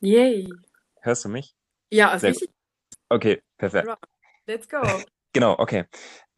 [0.00, 0.46] Yay.
[1.00, 1.54] Hörst du mich?
[1.90, 2.50] Ja, ist Sehr richtig.
[3.08, 3.88] Okay, perfekt.
[4.46, 4.82] Let's go.
[5.32, 5.84] Genau, okay.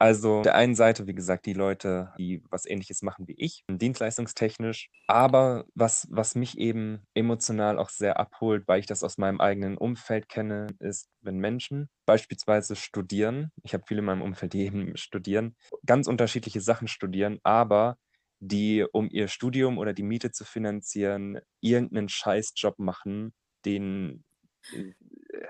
[0.01, 4.91] Also, der einen Seite, wie gesagt, die Leute, die was Ähnliches machen wie ich, dienstleistungstechnisch.
[5.07, 9.79] Aber was, was mich eben emotional auch sehr abholt, weil ich das aus meinem eigenen
[9.79, 13.53] Umfeld kenne, ist, wenn Menschen beispielsweise studieren.
[13.63, 15.55] Ich habe viele in meinem Umfeld, die eben studieren,
[15.87, 17.99] ganz unterschiedliche Sachen studieren, aber
[18.41, 23.33] die, um ihr Studium oder die Miete zu finanzieren, irgendeinen Scheißjob machen,
[23.65, 24.25] den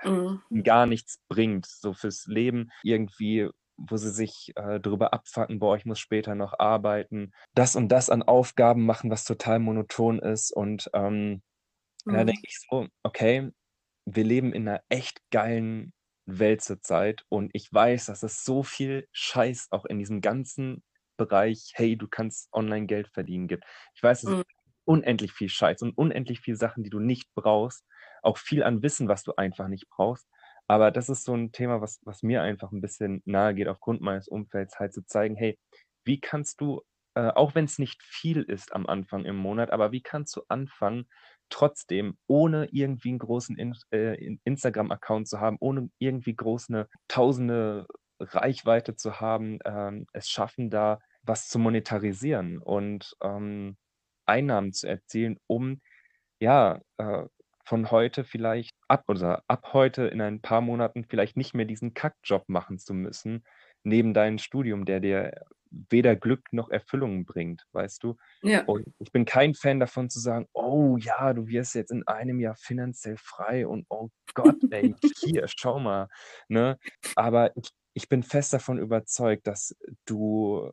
[0.03, 0.39] Mhm.
[0.63, 5.85] gar nichts bringt, so fürs Leben irgendwie, wo sie sich äh, darüber abfacken, boah, ich
[5.85, 10.51] muss später noch arbeiten, das und das an Aufgaben machen, was total monoton ist.
[10.51, 11.41] Und ähm,
[12.09, 12.25] da Mhm.
[12.25, 13.51] denke ich so, okay,
[14.05, 15.93] wir leben in einer echt geilen
[16.27, 20.83] Welt zurzeit und ich weiß, dass es so viel Scheiß auch in diesem ganzen
[21.17, 23.65] Bereich, hey, du kannst online Geld verdienen gibt.
[23.95, 24.41] Ich weiß, es Mhm.
[24.41, 24.45] ist
[24.85, 27.85] unendlich viel Scheiß und unendlich viel Sachen, die du nicht brauchst,
[28.23, 30.27] auch viel an Wissen, was du einfach nicht brauchst.
[30.67, 34.01] Aber das ist so ein Thema, was, was mir einfach ein bisschen nahe geht, aufgrund
[34.01, 35.57] meines Umfelds, halt zu zeigen, hey,
[36.05, 36.81] wie kannst du,
[37.15, 40.43] äh, auch wenn es nicht viel ist am Anfang im Monat, aber wie kannst du
[40.47, 41.07] anfangen,
[41.49, 46.87] trotzdem, ohne irgendwie einen großen In äh, In- Instagram-Account zu haben, ohne irgendwie groß eine
[47.07, 47.87] tausende
[48.19, 53.77] Reichweite zu haben, ähm, es schaffen, da was zu monetarisieren und ähm,
[54.25, 55.81] Einnahmen zu erzielen, um
[56.39, 57.25] ja, äh,
[57.69, 61.93] von heute vielleicht ab oder ab heute in ein paar Monaten vielleicht nicht mehr diesen
[61.93, 63.45] Kackjob machen zu müssen,
[63.83, 68.17] neben deinem Studium, der dir weder Glück noch Erfüllung bringt, weißt du?
[68.41, 68.63] Ja.
[68.63, 72.39] Und ich bin kein Fan davon zu sagen, oh ja, du wirst jetzt in einem
[72.39, 76.07] Jahr finanziell frei und oh Gott, ey, hier, schau mal,
[76.47, 76.79] ne?
[77.15, 80.71] Aber ich, ich bin fest davon überzeugt, dass du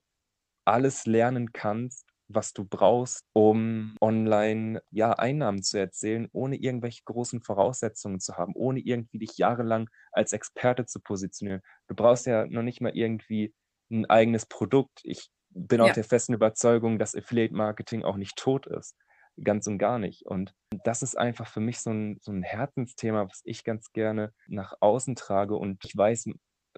[0.65, 7.43] alles lernen kannst, was du brauchst, um online ja Einnahmen zu erzielen, ohne irgendwelche großen
[7.43, 11.61] Voraussetzungen zu haben, ohne irgendwie dich jahrelang als Experte zu positionieren.
[11.89, 13.55] Du brauchst ja noch nicht mal irgendwie
[13.91, 15.01] ein eigenes Produkt.
[15.05, 15.93] Ich bin auch Ja.
[15.93, 18.97] der festen Überzeugung, dass Affiliate Marketing auch nicht tot ist.
[19.43, 20.25] Ganz und gar nicht.
[20.27, 20.55] Und
[20.85, 24.75] das ist einfach für mich so ein, so ein Herzensthema, was ich ganz gerne nach
[24.81, 25.57] außen trage.
[25.57, 26.27] Und ich weiß,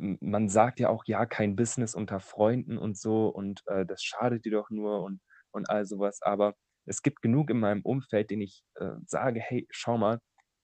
[0.01, 4.45] man sagt ja auch, ja, kein Business unter Freunden und so und äh, das schadet
[4.45, 5.21] dir doch nur und,
[5.59, 6.21] und all sowas.
[6.23, 6.55] Aber
[6.87, 10.21] es gibt genug in meinem Umfeld, denen ich äh, sage, hey, schau mal,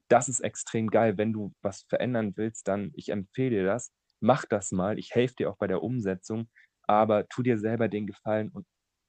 [0.09, 1.19] das ist extrem geil.
[1.19, 3.93] Wenn du was verändern willst, dann ich empfehle dir das.
[4.21, 4.99] Mach das mal.
[4.99, 6.49] Ich helfe dir auch bei der Umsetzung,
[6.85, 8.67] aber tu dir selber den Gefallen und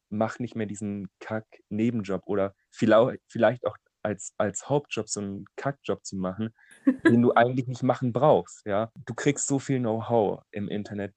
[0.09, 6.05] mach nicht mehr diesen Kack-Nebenjob oder vielleicht, vielleicht auch als, als Hauptjob so einen Kackjob
[6.05, 6.53] zu machen,
[7.07, 8.91] den du eigentlich nicht machen brauchst, ja.
[9.05, 11.13] Du kriegst so viel Know-how im Internet.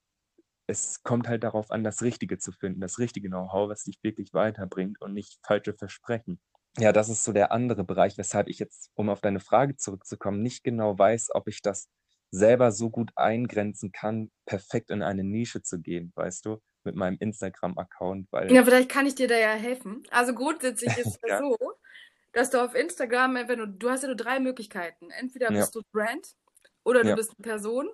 [0.69, 4.33] Es kommt halt darauf an, das Richtige zu finden, das richtige Know-how, was dich wirklich
[4.33, 6.39] weiterbringt und nicht falsche Versprechen.
[6.77, 10.41] Ja, das ist so der andere Bereich, weshalb ich jetzt, um auf deine Frage zurückzukommen,
[10.41, 11.89] nicht genau weiß, ob ich das
[12.31, 17.17] selber so gut eingrenzen kann, perfekt in eine Nische zu gehen, weißt du, mit meinem
[17.19, 20.03] Instagram-Account, weil Ja, vielleicht kann ich dir da ja helfen.
[20.09, 21.37] Also grundsätzlich ist es Ja.
[21.37, 21.55] so,
[22.33, 25.11] dass du auf Instagram, wenn du, du hast ja nur drei Möglichkeiten.
[25.11, 25.53] Entweder Ja.
[25.53, 26.35] bist du Brand
[26.83, 27.15] oder du Ja.
[27.15, 27.89] bist eine Person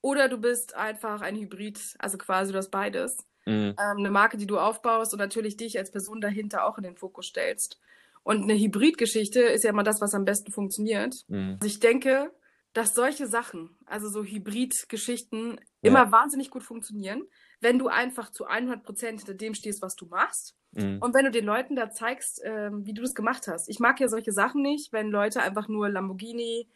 [0.00, 3.16] oder du bist einfach ein Hybrid, also quasi du hast beides.
[3.46, 6.84] mm, ähm, eine Marke, die du aufbaust und natürlich dich als Person dahinter auch in
[6.84, 7.80] den Fokus stellst.
[8.22, 11.14] Und eine Hybridgeschichte ist ja immer das, was am besten funktioniert.
[11.28, 12.30] mm, Also ich denke,
[12.74, 15.90] dass solche Sachen, also so Hybridgeschichten, Ja.
[15.90, 17.22] immer wahnsinnig gut funktionieren,
[17.60, 20.54] wenn du einfach zu 100 Prozent hinter dem stehst, was du machst.
[20.72, 23.68] mm, Und wenn du den Leuten da zeigst, ähm, wie du das gemacht hast.
[23.68, 26.68] Ich mag ja solche Sachen nicht, wenn Leute einfach nur Lamborghini,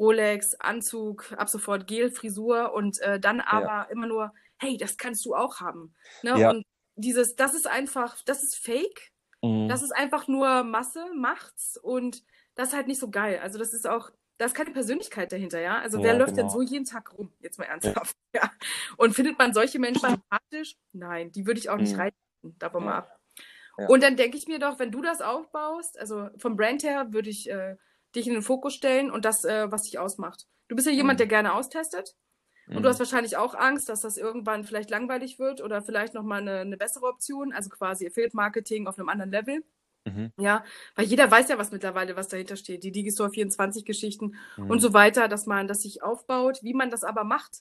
[0.00, 5.24] Rolex, Anzug, ab sofort Gel, Frisur und äh, dann aber immer nur, hey, das kannst
[5.26, 5.94] du auch haben.
[6.22, 6.40] Ne?
[6.40, 6.50] Ja.
[6.50, 6.64] Und
[6.96, 9.12] dieses, das ist einfach, das ist fake.
[9.42, 12.24] mm, Das ist einfach nur Masse, macht's und
[12.56, 13.38] das ist halt nicht so geil.
[13.42, 15.78] Also das ist auch, da ist keine Persönlichkeit dahinter, ja.
[15.80, 16.58] Also wer Ja, läuft denn genau.
[16.58, 17.32] so jeden Tag rum?
[17.40, 18.16] Jetzt mal ernsthaft.
[18.34, 18.50] Ja.
[18.96, 20.76] Und findet man solche Menschen sympathisch?
[20.92, 22.00] Nein, die würde ich auch nicht Mhm.
[22.00, 22.16] reizen.
[22.58, 22.98] Davon mal Ja.
[22.98, 23.16] ab.
[23.78, 23.86] Ja.
[23.88, 27.28] Und dann denke ich mir doch, wenn du das aufbaust, also vom Brand her würde
[27.30, 27.76] ich äh,
[28.16, 30.46] dich in den Fokus stellen und das, äh, was dich ausmacht.
[30.68, 31.20] Du bist ja jemand, Mhm.
[31.20, 32.16] der gerne austestet.
[32.74, 36.14] Und mm, du hast wahrscheinlich auch Angst, dass das irgendwann vielleicht langweilig wird oder vielleicht
[36.14, 39.64] nochmal eine, eine bessere Option, also quasi Affiliate Marketing auf einem anderen Level.
[40.06, 40.64] mhm, Ja,
[40.94, 42.82] weil jeder weiß ja, was mittlerweile, was dahinter steht.
[42.82, 46.60] Die Digistore 24 Geschichten mm, und so weiter, dass man das sich aufbaut.
[46.62, 47.58] Wie man das aber macht,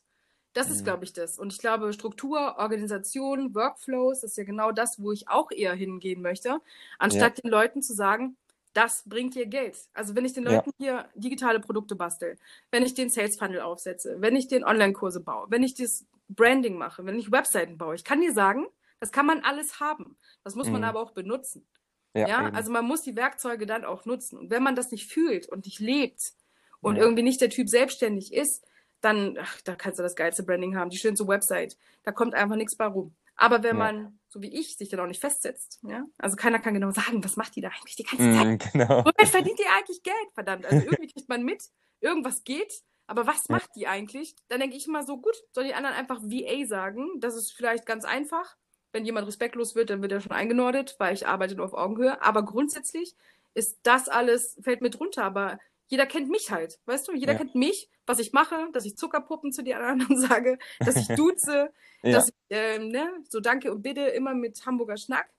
[0.54, 0.86] das ist, Mhm.
[0.86, 1.38] glaube ich, das.
[1.38, 5.74] Und ich glaube, Struktur, Organisation, Workflows, das ist ja genau das, wo ich auch eher
[5.74, 6.62] hingehen möchte,
[7.00, 8.38] anstatt den Leuten zu sagen,
[8.74, 9.78] das bringt dir Geld.
[9.94, 10.56] Also wenn ich den Ja.
[10.56, 12.38] Leuten hier digitale Produkte bastel,
[12.72, 16.78] wenn ich den Sales Funnel aufsetze, wenn ich den Online-Kurse baue, wenn ich das Branding
[16.78, 18.68] mache, wenn ich Webseiten baue, ich kann dir sagen,
[19.00, 20.18] das kann man alles haben.
[20.44, 20.88] Das muss man Mhm.
[20.88, 21.66] aber auch benutzen.
[22.14, 22.50] Ja, ja?
[22.50, 24.38] also man muss die Werkzeuge dann auch nutzen.
[24.38, 26.34] Und wenn man das nicht fühlt und nicht lebt
[26.82, 27.04] und ja.
[27.04, 28.66] irgendwie nicht der Typ selbstständig ist,
[29.02, 31.78] dann, ach, da kannst du das geilste Branding haben, die schönste Website.
[32.04, 33.16] Da kommt einfach nichts bei rum.
[33.42, 33.92] Aber wenn ja.
[33.92, 37.24] man, so wie ich, sich dann auch nicht festsetzt, ja, also keiner kann genau sagen,
[37.24, 38.48] was macht die da eigentlich die ganze mm, Zeit?
[38.48, 39.06] Mm, genau.
[39.06, 40.28] Womit verdient die eigentlich Geld?
[40.34, 41.64] Verdammt, also irgendwie kriegt man mit,
[42.02, 44.36] irgendwas geht, aber was macht die eigentlich?
[44.50, 47.08] Dann denke ich immer so, gut, soll die anderen einfach VA sagen?
[47.20, 48.58] Das ist vielleicht ganz einfach.
[48.92, 52.22] Wenn jemand respektlos wird, dann wird er schon eingenordet, weil ich arbeite nur auf Augenhöhe.
[52.22, 53.16] Aber grundsätzlich
[53.54, 55.24] ist das alles, fällt mir drunter.
[55.24, 55.60] Aber
[55.90, 57.14] jeder kennt mich halt, weißt du?
[57.14, 57.40] Jeder ja.
[57.40, 61.74] kennt mich, was ich mache, dass ich Zuckerpuppen zu den anderen sage, dass ich duze,
[62.04, 62.12] ja.
[62.12, 65.30] dass ich, ähm, ne, so danke und bitte immer mit Hamburger Schnack.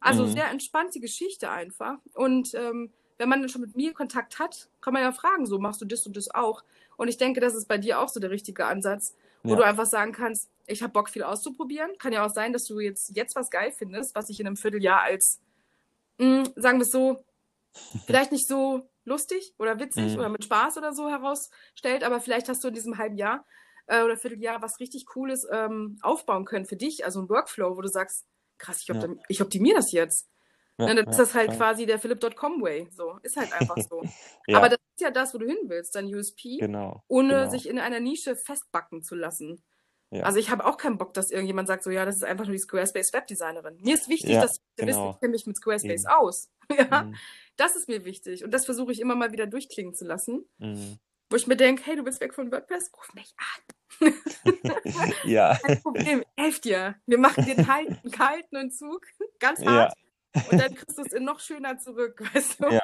[0.00, 0.32] Also mhm.
[0.32, 1.98] sehr entspannte Geschichte einfach.
[2.14, 5.58] Und ähm, wenn man dann schon mit mir Kontakt hat, kann man ja fragen, so
[5.58, 6.64] machst du das und das auch.
[6.96, 9.14] Und ich denke, das ist bei dir auch so der richtige Ansatz,
[9.44, 9.56] wo ja.
[9.56, 11.98] du einfach sagen kannst, ich habe Bock viel auszuprobieren.
[11.98, 14.56] Kann ja auch sein, dass du jetzt, jetzt was geil findest, was ich in einem
[14.56, 15.40] Vierteljahr als,
[16.18, 17.24] mh, hm, sagen wir es so,
[18.06, 20.18] vielleicht nicht so lustig oder witzig mhm.
[20.18, 23.46] oder mit Spaß oder so herausstellt, aber vielleicht hast du in diesem halben Jahr
[23.86, 27.80] äh, oder Vierteljahr was richtig Cooles ähm, aufbauen können für dich, also ein Workflow, wo
[27.80, 28.26] du sagst,
[28.58, 29.08] krass, ich, ja.
[29.28, 30.28] ich optimiere das jetzt.
[30.78, 31.56] Ja, dann ist das halt ja.
[31.56, 32.88] quasi der Philipp.com Way.
[32.90, 34.02] So, ist halt einfach so.
[34.46, 34.56] ja.
[34.56, 37.50] Aber das ist ja das, wo du hin willst, dein USP, genau, ohne genau.
[37.50, 39.62] sich in einer Nische festbacken zu lassen.
[40.12, 42.54] Also ich habe auch keinen Bock, dass irgendjemand sagt, so ja, das ist einfach nur
[42.54, 43.76] die Squarespace Webdesignerin.
[43.80, 44.88] Mir ist wichtig, dass du genau.
[44.88, 46.12] wissen, ich kenne mich mit Squarespace Eben.
[46.12, 46.50] aus.
[46.76, 47.14] ja, mhm.
[47.56, 50.44] das ist mir wichtig und das versuche ich immer mal wieder durchklingen zu lassen.
[50.58, 50.98] Mhm.
[51.30, 53.74] Wo ich mir denke, hey, du bist weg von WordPress, ruf mich an.
[55.24, 55.56] ja.
[55.62, 56.96] Kein Problem, helf dir.
[57.06, 59.06] Wir machen den kalten, kalten Entzug,
[59.38, 59.94] ganz hart.
[60.50, 62.68] Und dann kriegst du es in noch schöner zurück, weißt du?
[62.68, 62.82] Ja,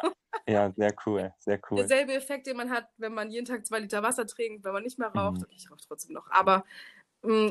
[0.49, 1.79] ja, sehr cool, sehr cool.
[1.79, 4.83] Derselbe Effekt, den man hat, wenn man jeden Tag zwei Liter Wasser trinkt, wenn man
[4.83, 5.41] nicht mehr raucht.
[5.41, 5.47] Mhm.
[5.51, 6.65] Ich rauche trotzdem noch, aber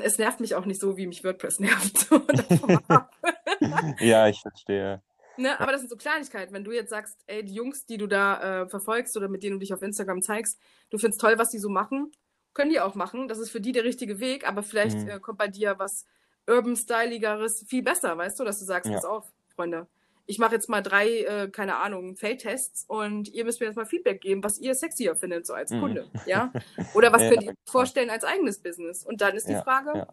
[0.02, 2.08] es nervt mich auch nicht so, wie mich WordPress nervt.
[4.00, 5.02] ja, ich verstehe.
[5.38, 6.54] Ne, aber das sind so Kleinigkeiten.
[6.54, 9.56] Wenn du jetzt sagst, ey, die Jungs, die du da äh, verfolgst oder mit denen
[9.56, 12.12] du dich auf Instagram zeigst, du findest toll, was die so machen,
[12.54, 13.28] können die auch machen.
[13.28, 15.10] Das ist für die der richtige Weg, aber vielleicht mhm.
[15.10, 16.06] äh, kommt bei dir was
[16.48, 18.96] Urban-Styligeres viel besser, weißt du, dass du sagst, ja.
[18.96, 19.26] pass auf,
[19.56, 19.88] Freunde.
[20.28, 23.86] Ich mache jetzt mal drei, äh, keine Ahnung, Feldtests und ihr müsst mir jetzt mal
[23.86, 25.82] Feedback geben, was ihr sexier findet, so als mhm.
[25.82, 26.08] Kunde.
[26.26, 26.52] Ja?
[26.94, 29.06] Oder was ja, könnt ihr euch vorstellen als eigenes Business?
[29.06, 30.08] Und dann ist die ja, Frage, ja.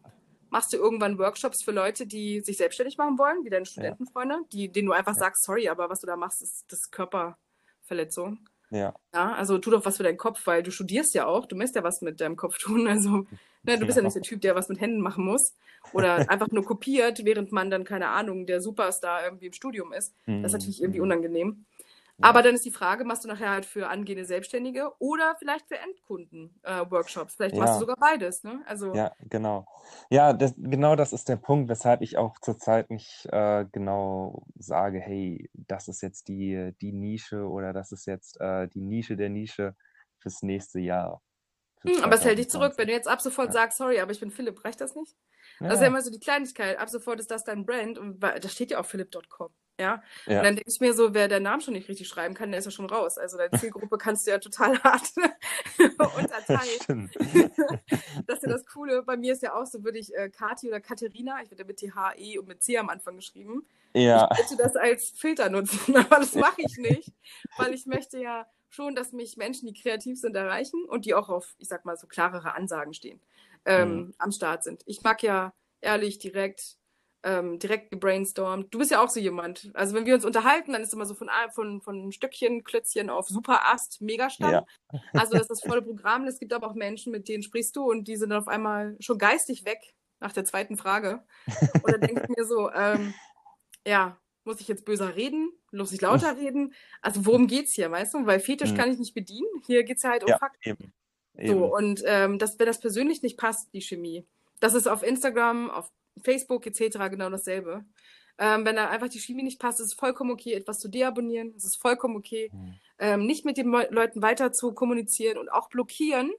[0.51, 4.71] machst du irgendwann Workshops für Leute, die sich selbstständig machen wollen, wie deine Studentenfreunde, die,
[4.71, 8.39] denen du einfach sagst, sorry, aber was du da machst, ist das Körperverletzung.
[8.71, 8.95] Ja.
[9.15, 9.33] ja.
[9.35, 11.83] Also tu doch was für deinen Kopf, weil du studierst ja auch, du musst ja
[11.83, 12.87] was mit deinem Kopf tun.
[12.87, 13.27] Also
[13.63, 14.03] ne, du bist ja.
[14.03, 15.57] ja nicht der Typ, der was mit Händen machen muss
[15.93, 20.15] oder einfach nur kopiert, während man dann, keine Ahnung, der Superstar irgendwie im Studium ist.
[20.27, 20.43] Mhm.
[20.43, 21.07] Das ist natürlich irgendwie mhm.
[21.07, 21.65] unangenehm.
[22.21, 25.79] Aber dann ist die Frage, machst du nachher halt für angehende Selbstständige oder vielleicht für
[25.79, 27.35] Endkunden äh, Workshops?
[27.35, 28.63] Vielleicht machst du sogar beides, ne?
[28.67, 29.67] Also ja, genau.
[30.11, 35.01] Ja, das, genau das ist der Punkt, weshalb ich auch zurzeit nicht äh, genau sage,
[35.01, 39.31] hey, das ist jetzt die, die Nische oder das ist jetzt äh, die Nische der
[39.31, 39.75] Nische
[40.19, 41.21] fürs nächste Jahr.
[41.83, 43.53] Hm, aber es hält dich zurück, wenn du jetzt ab sofort ja.
[43.53, 45.17] sagst, sorry, aber ich bin Philipp, reicht das nicht?
[45.61, 45.69] Ja.
[45.69, 46.79] Das ist ja immer so die Kleinigkeit.
[46.79, 49.51] Ab sofort ist das dein Brand und da steht ja auch philipp.com.
[49.81, 50.03] Ja?
[50.27, 50.39] ja.
[50.39, 52.59] Und dann denke ich mir so, wer den Namen schon nicht richtig schreiben kann, der
[52.59, 53.19] ist ja schon raus.
[53.19, 55.13] Also deine Zielgruppe kannst du ja total hart
[56.19, 57.11] unterteilen.
[58.27, 59.03] das ist ja das Coole.
[59.03, 61.79] Bei mir ist ja auch so, würde ich äh, Kati oder Katharina, ich würde mit
[61.79, 63.67] THE und mit C am Anfang geschrieben.
[63.95, 64.29] Ja.
[64.33, 67.13] Ich möchte das als Filter nutzen, aber das mache ich nicht,
[67.57, 71.29] weil ich möchte ja schon, dass mich Menschen, die kreativ sind, erreichen und die auch
[71.29, 73.21] auf, ich sag mal, so klarere Ansagen stehen,
[73.65, 74.15] ähm, mhm.
[74.19, 74.83] am Start sind.
[74.87, 76.79] Ich mag ja ehrlich, direkt,
[77.23, 78.73] ähm, direkt gebrainstormt.
[78.73, 79.71] Du bist ja auch so jemand.
[79.75, 83.29] Also wenn wir uns unterhalten, dann ist immer so von, von, von Stückchen, Klötzchen auf
[83.29, 84.53] Superast, Megastand.
[84.53, 84.67] Ja.
[85.13, 86.27] Also das ist das volle Programm.
[86.27, 88.97] Es gibt aber auch Menschen, mit denen sprichst du und die sind dann auf einmal
[89.01, 91.23] schon geistig weg nach der zweiten Frage.
[91.83, 93.13] Und dann denke ich mir so, ähm,
[93.87, 95.51] ja, muss ich jetzt böser reden?
[95.71, 96.75] Muss ich lauter reden?
[97.01, 98.27] Also worum geht's hier, weißt du?
[98.27, 98.77] Weil Fetisch mhm.
[98.77, 99.49] kann ich nicht bedienen.
[99.67, 100.71] Hier geht's ja halt um ja, Fakten.
[100.71, 100.93] Eben.
[101.39, 101.59] Eben.
[101.59, 104.27] So, und ähm, das, wenn das persönlich nicht passt, die Chemie,
[104.61, 105.91] das ist auf Instagram, auf
[106.23, 106.99] Facebook etc.
[107.11, 107.85] genau dasselbe.
[108.39, 111.55] Ähm, wenn da einfach die Chemie nicht passt, ist es vollkommen okay, etwas zu deabonnieren.
[111.57, 112.75] Es ist vollkommen okay, mhm.
[112.99, 116.33] ähm, nicht mit den Leuten weiter zu kommunizieren und auch blockieren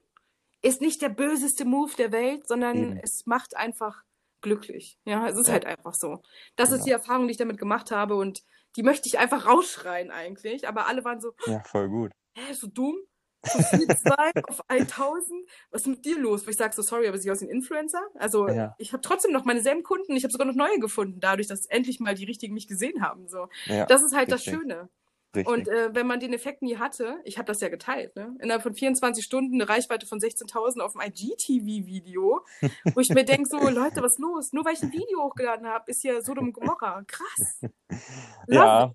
[0.62, 3.00] ist nicht der böseste Move der Welt, sondern Eben.
[3.04, 4.04] es macht einfach
[4.44, 5.00] glücklich.
[5.06, 5.54] Ja, es ist ja.
[5.54, 6.22] halt einfach so.
[6.56, 6.78] Das genau.
[6.78, 8.44] ist die Erfahrung, die ich damit gemacht habe und
[8.76, 10.68] die möchte ich einfach rausschreien eigentlich.
[10.68, 12.12] Aber alle waren so, ja, voll gut.
[12.38, 12.96] Hä, so dumm?
[13.46, 15.50] So viel zwei auf 1000?
[15.72, 16.46] Was ist mit dir los?
[16.46, 18.02] Wo ich sage so, sorry, aber sie aus ein Influencer?
[18.16, 18.74] Also ja.
[18.78, 21.66] ich habe trotzdem noch meine selben Kunden, ich habe sogar noch neue gefunden, dadurch, dass
[21.66, 23.28] endlich mal die richtigen mich gesehen haben.
[23.28, 23.50] So.
[23.66, 24.54] Ja, das ist halt richtig.
[24.54, 24.90] das Schöne.
[25.36, 25.52] Richtig.
[25.52, 28.36] Und äh, wenn man den Effekt nie hatte, ich habe das ja geteilt, ne?
[28.40, 32.46] innerhalb von 24 Stunden eine Reichweite von 16.000 auf dem IGTV-Video,
[32.94, 34.54] wo ich mir denke, so Leute, was los?
[34.54, 37.04] Nur weil ich ein Video hochgeladen habe, ist hier Sodom Gomorra.
[37.08, 37.62] Krass.
[38.48, 38.94] ja,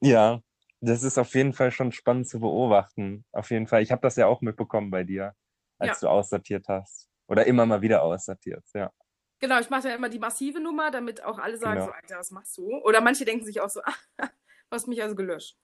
[0.00, 0.40] Ja,
[0.80, 3.24] das ist auf jeden Fall schon spannend zu beobachten.
[3.32, 3.82] Auf jeden Fall.
[3.82, 5.34] Ich habe das ja auch mitbekommen bei dir,
[5.78, 6.08] als ja.
[6.08, 7.08] du aussortiert hast.
[7.26, 8.92] Oder immer mal wieder aussortierst, ja.
[9.40, 11.86] Genau, ich mache ja immer die massive Nummer, damit auch alle sagen genau.
[11.86, 12.76] so, Alter, was machst du?
[12.84, 13.80] Oder manche denken sich auch so,
[14.18, 14.26] du
[14.70, 15.56] hast mich also gelöscht.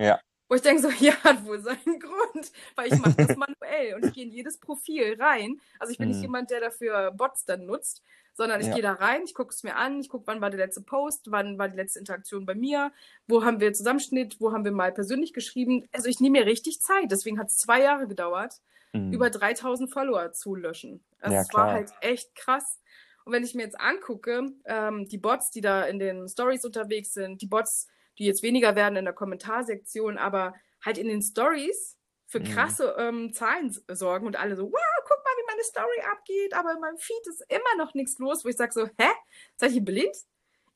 [0.00, 0.20] Ja.
[0.48, 4.06] Wo ich denke so, ja, hat wohl seinen Grund, weil ich mache das manuell und
[4.06, 5.60] ich gehe in jedes Profil rein.
[5.78, 6.10] Also ich bin hm.
[6.10, 6.24] nicht mhm.
[6.24, 8.02] jemand, der dafür Bots dann nutzt,
[8.34, 8.74] sondern ich ja.
[8.74, 11.30] gehe da rein, ich gucke es mir an, ich gucke, wann war der letzte Post,
[11.30, 12.90] wann war die letzte Interaktion bei mir,
[13.28, 15.86] wo haben wir Zusammenschnitt, wo haben wir mal persönlich geschrieben.
[15.92, 18.60] Also ich nehme mir richtig Zeit, deswegen hat es zwei Jahre gedauert,
[18.92, 19.12] mhm.
[19.12, 21.04] über 3000 Follower zu löschen.
[21.20, 22.80] Also ja, es war halt echt krass.
[23.24, 27.12] Und wenn ich mir jetzt angucke, ähm, die Bots, die da in den Stories unterwegs
[27.12, 27.88] sind, die Bots,
[28.18, 32.44] die jetzt weniger werden in der Kommentarsektion, aber halt in den Stories für mhm.
[32.44, 36.72] krasse ähm, Zahlen sorgen und alle so, wow, guck mal, wie meine Story abgeht, aber
[36.72, 39.10] in meinem Feed ist immer noch nichts los, wo ich sage so, hä?
[39.56, 40.14] Seid ihr blind?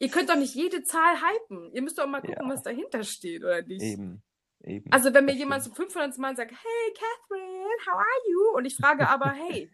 [0.01, 1.73] Ihr könnt doch nicht jede Zahl hypen.
[1.73, 2.53] Ihr müsst doch mal gucken, ja.
[2.53, 3.83] was dahinter steht, oder nicht?
[3.83, 4.23] Eben.
[4.65, 4.91] Eben.
[4.91, 8.57] Also wenn mir jemand so 500 Mal sagt, hey Catherine, how are you?
[8.57, 9.71] Und ich frage aber, hey,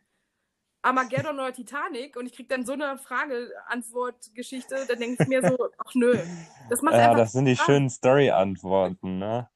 [0.83, 5.57] Armageddon oder Titanic und ich kriege dann so eine Frage-Antwort-Geschichte, dann denke ich mir so,
[5.79, 6.19] ach nö.
[6.71, 7.67] Das macht ja, das sind die Spaß.
[7.67, 9.49] schönen Story-Antworten, ne?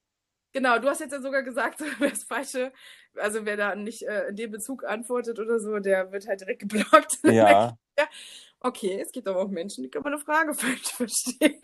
[0.53, 2.73] Genau, du hast jetzt ja sogar gesagt, wer das Falsche,
[3.17, 6.61] also wer da nicht äh, in dem Bezug antwortet oder so, der wird halt direkt
[6.61, 7.19] geblockt.
[7.25, 7.77] Ja.
[7.99, 8.07] ja.
[8.61, 11.61] Okay, es gibt aber auch Menschen, die können eine Frage falsch verstehen.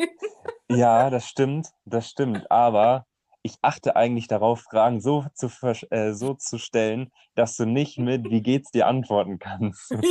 [0.69, 2.50] Ja, das stimmt, das stimmt.
[2.50, 3.07] Aber
[3.42, 5.50] ich achte eigentlich darauf, Fragen so zu,
[5.90, 9.94] äh, so zu stellen, dass du nicht mit Wie geht's dir antworten kannst.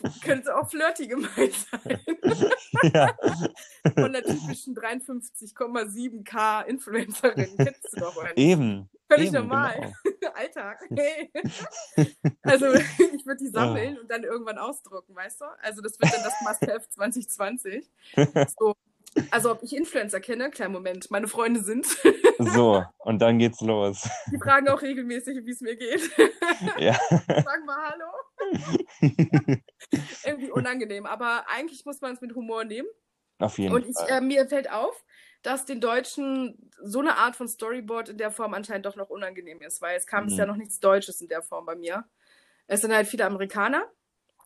[0.00, 0.10] Ja.
[0.22, 2.00] Könnte auch flirty gemeint sein.
[2.94, 3.16] ja.
[3.94, 8.36] Von der typischen 53,7k Influencerin kennst du doch einen.
[8.36, 8.90] Eben.
[9.10, 9.92] Völlig eben, normal.
[10.04, 10.32] Genau.
[10.34, 10.78] Alltag.
[10.94, 11.32] Hey.
[12.42, 14.02] Also ich würde die sammeln oh.
[14.02, 15.46] und dann irgendwann ausdrucken, weißt du?
[15.62, 17.90] Also das wird dann das Must-Have 2020.
[18.56, 18.74] So,
[19.30, 20.50] also, ob ich Influencer kenne?
[20.50, 21.86] Kleinen Moment, meine Freunde sind.
[22.38, 24.08] so, und dann geht's los.
[24.32, 26.10] Die fragen auch regelmäßig, wie es mir geht.
[26.78, 26.98] Ja.
[27.28, 28.06] Sag mal Hallo.
[30.24, 32.88] Irgendwie unangenehm, aber eigentlich muss man es mit Humor nehmen.
[33.38, 34.18] Auf jeden und ich, Fall.
[34.18, 35.04] Äh, mir fällt auf,
[35.42, 39.60] dass den Deutschen so eine Art von Storyboard in der Form anscheinend doch noch unangenehm
[39.62, 40.30] ist, weil es kam mhm.
[40.30, 42.04] ja noch nichts Deutsches in der Form bei mir.
[42.66, 43.86] Es sind halt viele Amerikaner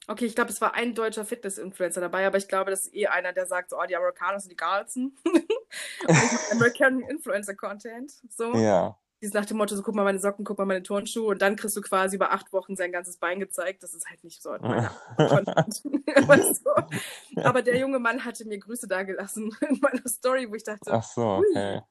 [0.08, 3.06] Okay, ich glaube, es war ein deutscher Fitness-Influencer dabei, aber ich glaube, das ist eh
[3.06, 5.16] einer, der sagt so, oh, die Amerikaner sind die geilsten.
[6.50, 8.12] American Influencer Content.
[8.28, 8.52] So.
[8.54, 8.98] Ja.
[9.20, 11.54] Dieses nach dem Motto, so guck mal meine Socken, guck mal meine Turnschuhe und dann
[11.54, 13.84] kriegst du quasi über acht Wochen sein ganzes Bein gezeigt.
[13.84, 14.50] Das ist halt nicht so
[15.16, 15.74] Content.
[16.56, 17.40] so.
[17.40, 21.04] Aber der junge Mann hatte mir Grüße dagelassen in meiner Story, wo ich dachte, Ach
[21.04, 21.82] so, okay.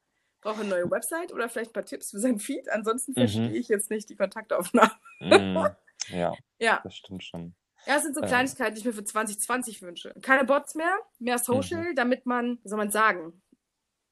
[0.42, 2.70] brauche eine neue Website oder vielleicht ein paar Tipps für sein Feed.
[2.70, 3.22] Ansonsten mhm.
[3.22, 4.92] verstehe ich jetzt nicht die Kontaktaufnahme.
[5.22, 5.70] Mhm.
[6.10, 7.56] Ja, ja, das stimmt schon.
[7.86, 10.14] Ja, es sind so Kleinigkeiten, die ich mir für 2020 wünsche.
[10.22, 11.96] Keine Bots mehr, mehr Social, mhm.
[11.96, 13.42] damit man, wie soll man sagen,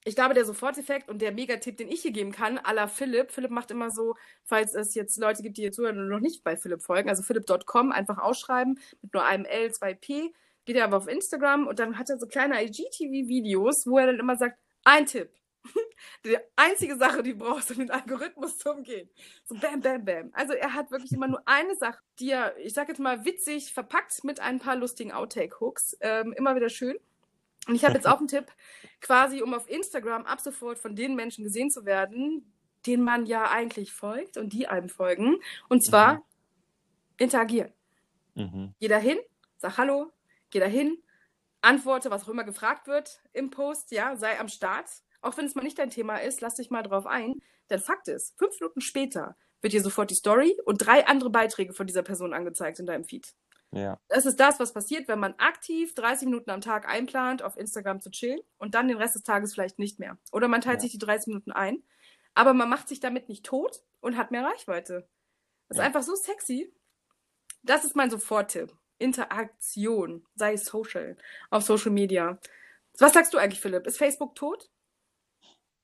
[0.05, 3.31] ich glaube, der Soforteffekt und der Megatipp, den ich hier geben kann, la Philipp.
[3.31, 6.43] Philipp macht immer so, falls es jetzt Leute gibt, die hier zuhören und noch nicht
[6.43, 10.33] bei Philipp folgen, also philipp.com, einfach ausschreiben mit nur einem L, zwei P.
[10.65, 14.19] Geht er aber auf Instagram und dann hat er so kleine IGTV-Videos, wo er dann
[14.19, 15.29] immer sagt, ein Tipp,
[16.25, 19.09] die einzige Sache, die brauchst, um den Algorithmus zu umgehen.
[19.45, 20.29] So bam, bam, bam.
[20.33, 23.73] Also er hat wirklich immer nur eine Sache, die er, ich sag jetzt mal, witzig
[23.73, 25.97] verpackt mit ein paar lustigen Outtake-Hooks.
[26.01, 26.97] Ähm, immer wieder schön.
[27.67, 28.47] Und ich habe jetzt auch einen Tipp,
[29.01, 32.51] quasi, um auf Instagram ab sofort von den Menschen gesehen zu werden,
[32.85, 35.37] denen man ja eigentlich folgt und die einem folgen.
[35.67, 36.21] Und zwar mhm.
[37.17, 37.73] interagieren.
[38.35, 38.73] Mhm.
[38.79, 39.19] Geh da hin,
[39.57, 40.11] sag Hallo,
[40.49, 40.97] geh da hin,
[41.61, 44.89] antworte, was auch immer gefragt wird im Post, ja, sei am Start
[45.21, 47.41] auch wenn es mal nicht dein Thema ist, lass dich mal drauf ein.
[47.69, 51.73] Denn Fakt ist, fünf Minuten später wird dir sofort die Story und drei andere Beiträge
[51.73, 53.33] von dieser Person angezeigt in deinem Feed.
[53.71, 53.99] Ja.
[54.07, 58.01] Das ist das, was passiert, wenn man aktiv 30 Minuten am Tag einplant, auf Instagram
[58.01, 60.17] zu chillen und dann den Rest des Tages vielleicht nicht mehr.
[60.31, 60.81] Oder man teilt ja.
[60.81, 61.83] sich die 30 Minuten ein,
[62.33, 65.07] aber man macht sich damit nicht tot und hat mehr Reichweite.
[65.67, 65.83] Das ja.
[65.83, 66.73] ist einfach so sexy.
[67.61, 68.75] Das ist mein Soforttipp.
[68.97, 71.15] Interaktion, sei Social,
[71.51, 72.39] auf Social Media.
[72.97, 73.87] Was sagst du eigentlich, Philipp?
[73.87, 74.69] Ist Facebook tot?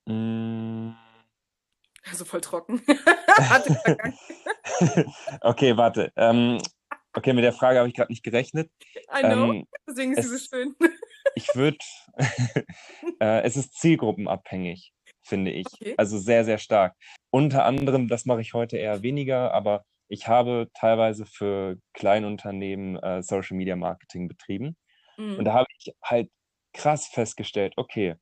[0.06, 0.94] Mm.
[2.10, 2.82] Also voll trocken.
[5.42, 6.12] okay, warte.
[6.16, 6.60] Ähm,
[7.14, 8.72] okay, mit der Frage habe ich gerade nicht gerechnet.
[9.14, 10.76] I know, ähm, deswegen ist es, sie so schön.
[11.36, 11.78] ich würde,
[13.20, 14.94] äh, es ist zielgruppenabhängig,
[15.24, 15.66] finde ich.
[15.74, 15.96] Okay.
[15.98, 16.96] Also sehr, sehr stark.
[17.32, 23.24] Unter anderem, das mache ich heute eher weniger, aber ich habe teilweise für Kleinunternehmen äh,
[23.24, 24.78] Social Media Marketing betrieben.
[25.18, 25.38] Mhm.
[25.38, 26.30] Und da habe ich halt
[26.74, 28.16] krass festgestellt, okay,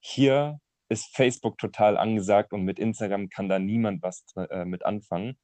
[0.00, 0.58] hier
[0.92, 5.36] ist Facebook total angesagt und mit Instagram kann da niemand was äh, mit anfangen.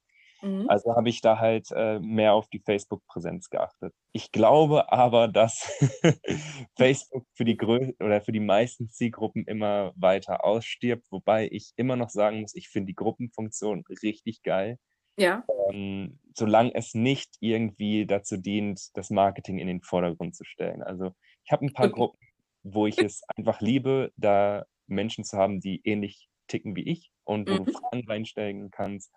[0.42, 0.66] Mhm.
[0.68, 3.92] Also habe ich da halt äh, mehr auf die Facebook-Präsenz geachtet.
[4.12, 5.70] Ich glaube aber, dass
[6.76, 11.96] Facebook für die Grö oder für die meisten Zielgruppen immer weiter ausstirbt, wobei ich immer
[11.96, 14.78] noch sagen muss, ich finde die Gruppenfunktion richtig geil.
[15.16, 15.44] Ja.
[15.70, 20.82] Ähm, solange es nicht irgendwie dazu dient, das Marketing in den Vordergrund zu stellen.
[20.82, 21.10] Also
[21.44, 21.94] ich habe ein paar okay.
[21.94, 22.18] Gruppen,
[22.62, 27.48] wo ich es einfach liebe, da Menschen zu haben, die ähnlich ticken wie ich und
[27.48, 27.64] wo mhm.
[27.66, 29.12] du Fragen reinstellen kannst,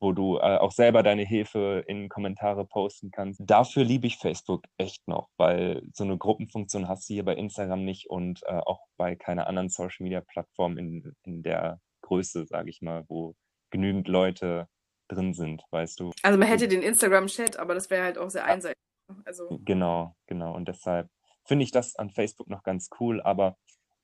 [0.00, 3.40] wo du äh, auch selber deine Hilfe in Kommentare posten kannst.
[3.44, 7.84] Dafür liebe ich Facebook echt noch, weil so eine Gruppenfunktion hast du hier bei Instagram
[7.84, 13.04] nicht und äh, auch bei keiner anderen Social-Media-Plattform in, in der Größe, sage ich mal,
[13.08, 13.34] wo
[13.70, 14.68] genügend Leute
[15.08, 16.12] drin sind, weißt du.
[16.22, 18.76] Also man hätte den Instagram-Chat, aber das wäre halt auch sehr einseitig.
[19.24, 19.60] Also.
[19.64, 20.54] Genau, genau.
[20.54, 21.08] Und deshalb
[21.44, 23.56] finde ich das an Facebook noch ganz cool, aber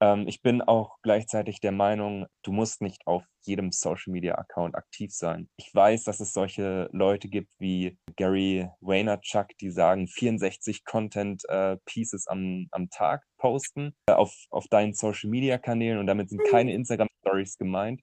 [0.02, 4.74] ähm, ich bin auch gleichzeitig der Meinung, du musst nicht auf jedem Social Media Account
[4.74, 5.48] aktiv sein.
[5.56, 11.76] Ich weiß, dass es solche Leute gibt wie Gary Vaynerchuk, die sagen 64 Content äh,
[11.86, 16.42] Pieces am, am Tag posten äh, auf, auf deinen Social Media Kanälen und damit sind
[16.50, 18.00] keine Instagram Stories gemeint.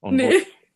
[0.00, 0.30] Und nee.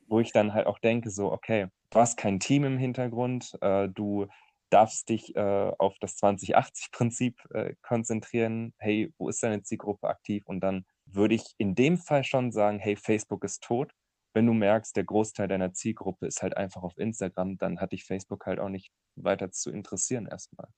[0.08, 3.56] wo, wo ich dann halt auch denke, so, okay, du hast kein Team im Hintergrund,
[3.62, 4.26] äh, du
[4.70, 8.74] darfst dich äh, auf das 2080-Prinzip äh, konzentrieren.
[8.78, 10.44] Hey, wo ist deine Zielgruppe aktiv?
[10.46, 13.92] Und dann würde ich in dem Fall schon sagen, hey, Facebook ist tot.
[14.34, 18.04] Wenn du merkst, der Großteil deiner Zielgruppe ist halt einfach auf Instagram, dann hat dich
[18.04, 20.68] Facebook halt auch nicht weiter zu interessieren erstmal,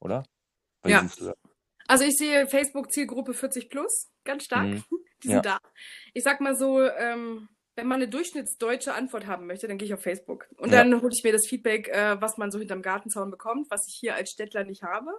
[0.00, 0.22] oder?
[0.82, 1.08] Wie ja.
[1.88, 4.66] Also ich sehe Facebook-Zielgruppe 40 plus, ganz stark.
[4.66, 4.84] Mhm.
[5.22, 5.58] Die sind ja.
[5.58, 5.58] da.
[6.12, 9.94] Ich sag mal so, ähm, wenn man eine durchschnittsdeutsche Antwort haben möchte, dann gehe ich
[9.94, 10.48] auf Facebook.
[10.56, 10.82] Und ja.
[10.82, 13.94] dann hole ich mir das Feedback, äh, was man so hinterm Gartenzaun bekommt, was ich
[14.00, 15.10] hier als Städtler nicht habe.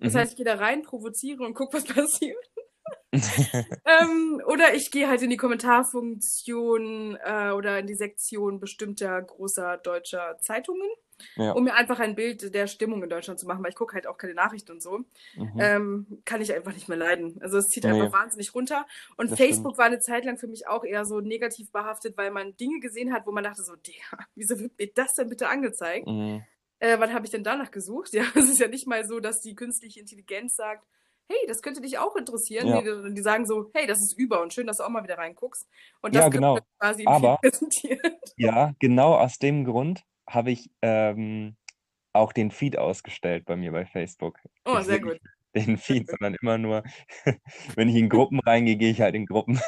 [0.00, 0.18] Das mhm.
[0.18, 2.50] heißt, ich gehe da rein, provoziere und gucke, was passiert.
[3.12, 9.78] ähm, oder ich gehe halt in die Kommentarfunktion äh, oder in die Sektion bestimmter großer
[9.78, 10.90] deutscher Zeitungen
[11.36, 11.52] ja.
[11.52, 14.06] um mir einfach ein Bild der Stimmung in Deutschland zu machen, weil ich gucke halt
[14.06, 14.98] auch keine Nachrichten und so,
[15.34, 15.52] mhm.
[15.58, 17.38] ähm, kann ich einfach nicht mehr leiden.
[17.40, 17.90] Also es zieht nee.
[17.90, 18.86] einfach wahnsinnig runter.
[19.16, 19.78] Und das Facebook stimmt.
[19.78, 23.12] war eine Zeit lang für mich auch eher so negativ behaftet, weil man Dinge gesehen
[23.12, 23.94] hat, wo man dachte so, der,
[24.34, 26.06] wieso wird mir das denn bitte angezeigt?
[26.06, 26.42] Mhm.
[26.78, 28.12] Äh, wann habe ich denn danach gesucht?
[28.20, 30.86] Ja, es ist ja nicht mal so, dass die künstliche Intelligenz sagt,
[31.30, 32.66] hey, das könnte dich auch interessieren.
[32.66, 32.82] Ja.
[32.82, 35.16] Die, die, sagen so, hey, das ist über und schön, dass du auch mal wieder
[35.16, 35.68] reinguckst.
[36.02, 36.58] Und das ja, genau.
[36.78, 38.16] quasi Aber, präsentieren.
[38.36, 41.56] Ja, genau aus dem Grund habe ich ähm,
[42.12, 44.38] auch den Feed ausgestellt bei mir bei Facebook.
[44.64, 45.20] Oh, ich sehr gut.
[45.54, 46.84] Den Feed, sondern immer nur,
[47.74, 49.60] wenn ich in Gruppen reingehe, gehe ich halt in Gruppen.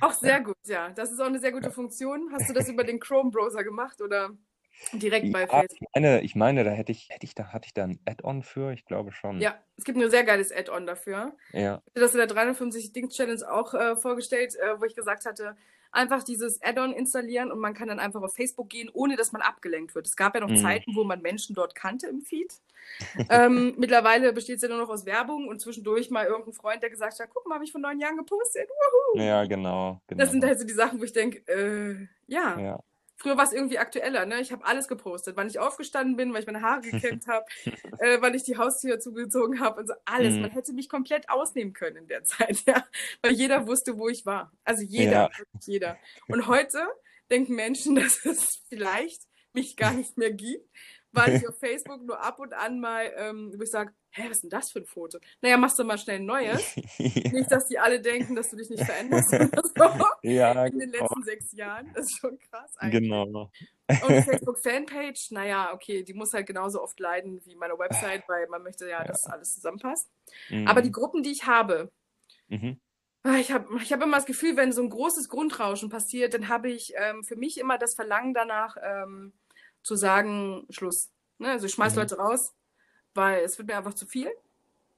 [0.00, 0.88] auch sehr gut, ja.
[0.88, 2.30] Das ist auch eine sehr gute Funktion.
[2.32, 4.30] Hast du das über den Chrome-Browser gemacht oder
[4.92, 5.78] direkt bei ja, Facebook?
[5.80, 8.42] Ich meine, ich meine, da hätte ich, hätte ich da, hatte ich da ein Add-on
[8.42, 8.72] für?
[8.72, 9.40] Ich glaube schon.
[9.40, 11.36] Ja, es gibt ein sehr geiles Add-on dafür.
[11.52, 11.82] Ja.
[11.86, 15.26] Ich habe das in der 350 Dings Challenge auch äh, vorgestellt, äh, wo ich gesagt
[15.26, 15.56] hatte,
[15.94, 19.42] einfach dieses Add-on installieren und man kann dann einfach auf Facebook gehen, ohne dass man
[19.42, 20.06] abgelenkt wird.
[20.06, 20.56] Es gab ja noch mhm.
[20.56, 22.52] Zeiten, wo man Menschen dort kannte im Feed.
[23.30, 26.90] ähm, mittlerweile besteht es ja nur noch aus Werbung und zwischendurch mal irgendein Freund, der
[26.90, 28.68] gesagt hat, guck mal, habe ich vor neun Jahren gepostet.
[28.68, 29.22] Wuhu.
[29.22, 30.20] Ja, genau, genau.
[30.20, 32.58] Das sind halt so die Sachen, wo ich denke, äh, ja.
[32.58, 32.80] ja.
[33.16, 34.40] Früher war es irgendwie aktueller, ne?
[34.40, 37.46] Ich habe alles gepostet, wann ich aufgestanden bin, weil ich meine Haare gekämmt habe,
[37.98, 40.34] äh, wann ich die Haustür zugezogen habe und so alles.
[40.34, 40.42] Mhm.
[40.42, 42.84] Man hätte mich komplett ausnehmen können in der Zeit, ja,
[43.22, 44.52] weil jeder wusste, wo ich war.
[44.64, 45.30] Also jeder, ja.
[45.60, 45.98] jeder.
[46.28, 46.86] Und heute
[47.30, 49.22] denken Menschen, dass es vielleicht
[49.52, 50.68] mich gar nicht mehr gibt,
[51.12, 54.36] weil ich auf Facebook nur ab und an mal, ähm, wo ich sage, hä, was
[54.36, 55.18] ist denn das für ein Foto?
[55.40, 56.74] Naja, machst du mal schnell ein neues.
[56.76, 56.82] ja.
[57.32, 60.04] Nicht, dass die alle denken, dass du dich nicht veränderst oder so.
[60.22, 61.04] Ja, in den genau.
[61.04, 61.90] letzten sechs Jahren.
[61.94, 63.02] Das ist schon krass eigentlich.
[63.02, 63.24] Genau.
[63.24, 68.46] Und die Facebook-Fanpage, naja, okay, die muss halt genauso oft leiden wie meine Website, weil
[68.48, 69.04] man möchte ja, ja.
[69.04, 70.08] dass alles zusammenpasst.
[70.48, 70.68] Mhm.
[70.68, 71.90] Aber die Gruppen, die ich habe,
[72.48, 72.80] mhm.
[73.26, 76.50] Ah, ich habe ich hab immer das Gefühl, wenn so ein großes Grundrauschen passiert, dann
[76.50, 79.32] habe ich ähm, für mich immer das Verlangen danach, ähm,
[79.82, 81.10] zu sagen, Schluss.
[81.38, 81.50] Ne?
[81.52, 82.00] Also ich schmeiß mhm.
[82.00, 82.52] Leute raus,
[83.14, 84.30] weil es wird mir einfach zu viel.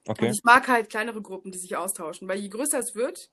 [0.07, 0.27] Okay.
[0.27, 3.31] Und ich mag halt kleinere Gruppen, die sich austauschen, weil je größer es wird,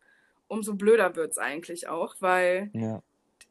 [0.47, 3.01] umso blöder wird es eigentlich auch, weil ja.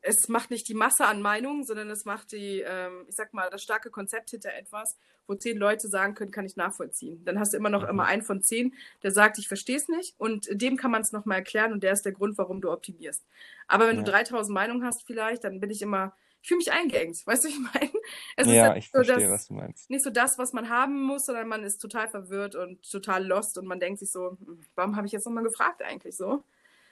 [0.01, 3.49] es macht nicht die Masse an Meinungen, sondern es macht die, ähm, ich sag mal,
[3.51, 7.25] das starke Konzept hinter etwas, wo zehn Leute sagen können, kann ich nachvollziehen.
[7.25, 7.91] Dann hast du immer noch mhm.
[7.91, 11.13] immer einen von zehn, der sagt, ich verstehe es nicht und dem kann man es
[11.13, 13.25] nochmal erklären und der ist der Grund, warum du optimierst.
[13.69, 14.03] Aber wenn ja.
[14.03, 17.23] du 3000 Meinungen hast vielleicht, dann bin ich immer, ich fühle mich eingeengt.
[17.27, 17.91] Weißt du, ich meine?
[18.37, 19.91] Es ja, halt ich so verstehe, das, was du meinst.
[19.91, 23.59] Nicht so das, was man haben muss, sondern man ist total verwirrt und total lost
[23.59, 26.43] und man denkt sich so, hm, warum habe ich jetzt nochmal gefragt eigentlich so?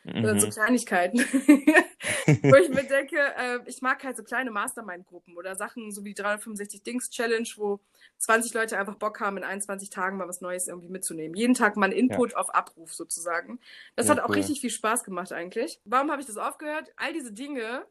[0.05, 0.25] Mhm.
[0.25, 0.51] Oder so mhm.
[0.51, 1.19] Kleinigkeiten.
[2.43, 6.15] Wo ich mir denke, äh, ich mag halt so kleine Mastermind-Gruppen oder Sachen so wie
[6.15, 7.81] 365 Dings Challenge, wo
[8.19, 11.37] 20 Leute einfach Bock haben, in 21 Tagen mal was Neues irgendwie mitzunehmen.
[11.37, 12.39] Jeden Tag mal Input ja.
[12.39, 13.59] auf Abruf sozusagen.
[13.97, 14.37] Das ja, hat auch cool.
[14.37, 15.81] richtig viel Spaß gemacht eigentlich.
[15.85, 16.91] Warum habe ich das aufgehört?
[16.97, 17.85] All diese Dinge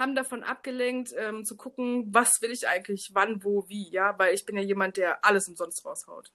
[0.00, 4.34] haben davon abgelenkt, ähm, zu gucken, was will ich eigentlich, wann, wo, wie, ja, weil
[4.34, 6.32] ich bin ja jemand, der alles umsonst raushaut.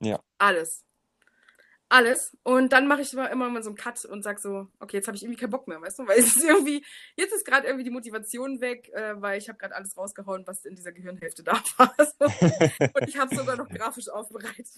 [0.00, 0.20] Ja.
[0.38, 0.84] Alles.
[1.92, 2.36] Alles.
[2.44, 5.08] Und dann mache ich immer, immer mal so einen Cut und sag so, okay, jetzt
[5.08, 6.02] habe ich irgendwie keinen Bock mehr, weißt du?
[6.06, 6.84] Weil es ist irgendwie,
[7.16, 10.64] jetzt ist gerade irgendwie die Motivation weg, äh, weil ich habe gerade alles rausgehauen, was
[10.64, 11.92] in dieser Gehirnhälfte da war.
[12.94, 14.68] und ich habe sogar noch grafisch aufbereitet.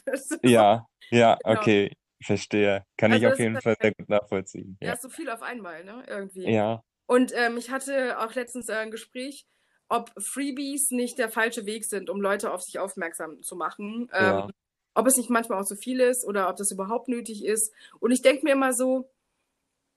[0.43, 1.61] ja, ja, genau.
[1.61, 1.93] okay.
[2.25, 2.87] Verstehe.
[2.97, 4.79] Kann also ich auf jeden Fall sehr gut nachvollziehen.
[4.81, 6.05] Ja, ja, so viel auf einmal, ne?
[6.07, 6.49] Irgendwie.
[6.49, 6.83] Ja.
[7.13, 9.47] Und ähm, ich hatte auch letztens äh, ein Gespräch,
[9.91, 14.09] ob Freebies nicht der falsche Weg sind, um Leute auf sich aufmerksam zu machen.
[14.15, 14.49] Ähm, ja.
[14.95, 17.71] Ob es nicht manchmal auch zu viel ist oder ob das überhaupt nötig ist.
[18.01, 19.11] Und ich denke mir immer so,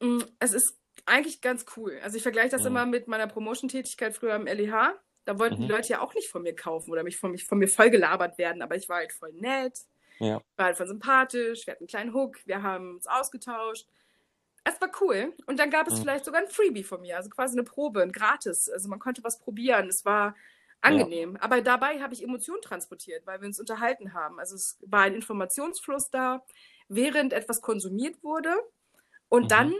[0.01, 1.97] mh, mm, es ist eigentlich ganz cool.
[2.03, 2.67] Also ich vergleiche das mhm.
[2.67, 4.99] immer mit meiner Promotion-Tätigkeit früher im LEH.
[5.23, 5.67] Da wollten mhm.
[5.67, 7.91] die Leute ja auch nicht von mir kaufen oder mich von, mich von mir voll
[7.91, 9.77] gelabert werden, aber ich war halt voll nett
[10.19, 10.41] ja.
[10.55, 13.87] War halt voll sympathisch, wir hatten einen kleinen Hook, wir haben uns ausgetauscht.
[14.65, 15.33] Es war cool.
[15.45, 16.01] Und dann gab es mhm.
[16.01, 18.69] vielleicht sogar ein Freebie von mir, also quasi eine Probe, ein Gratis.
[18.69, 19.87] Also man konnte was probieren.
[19.87, 20.35] Es war
[20.81, 21.35] angenehm.
[21.35, 21.41] Ja.
[21.41, 24.39] Aber dabei habe ich Emotionen transportiert, weil wir uns unterhalten haben.
[24.39, 26.43] Also es war ein Informationsfluss da,
[26.89, 28.53] während etwas konsumiert wurde.
[29.29, 29.49] Und mhm.
[29.49, 29.73] dann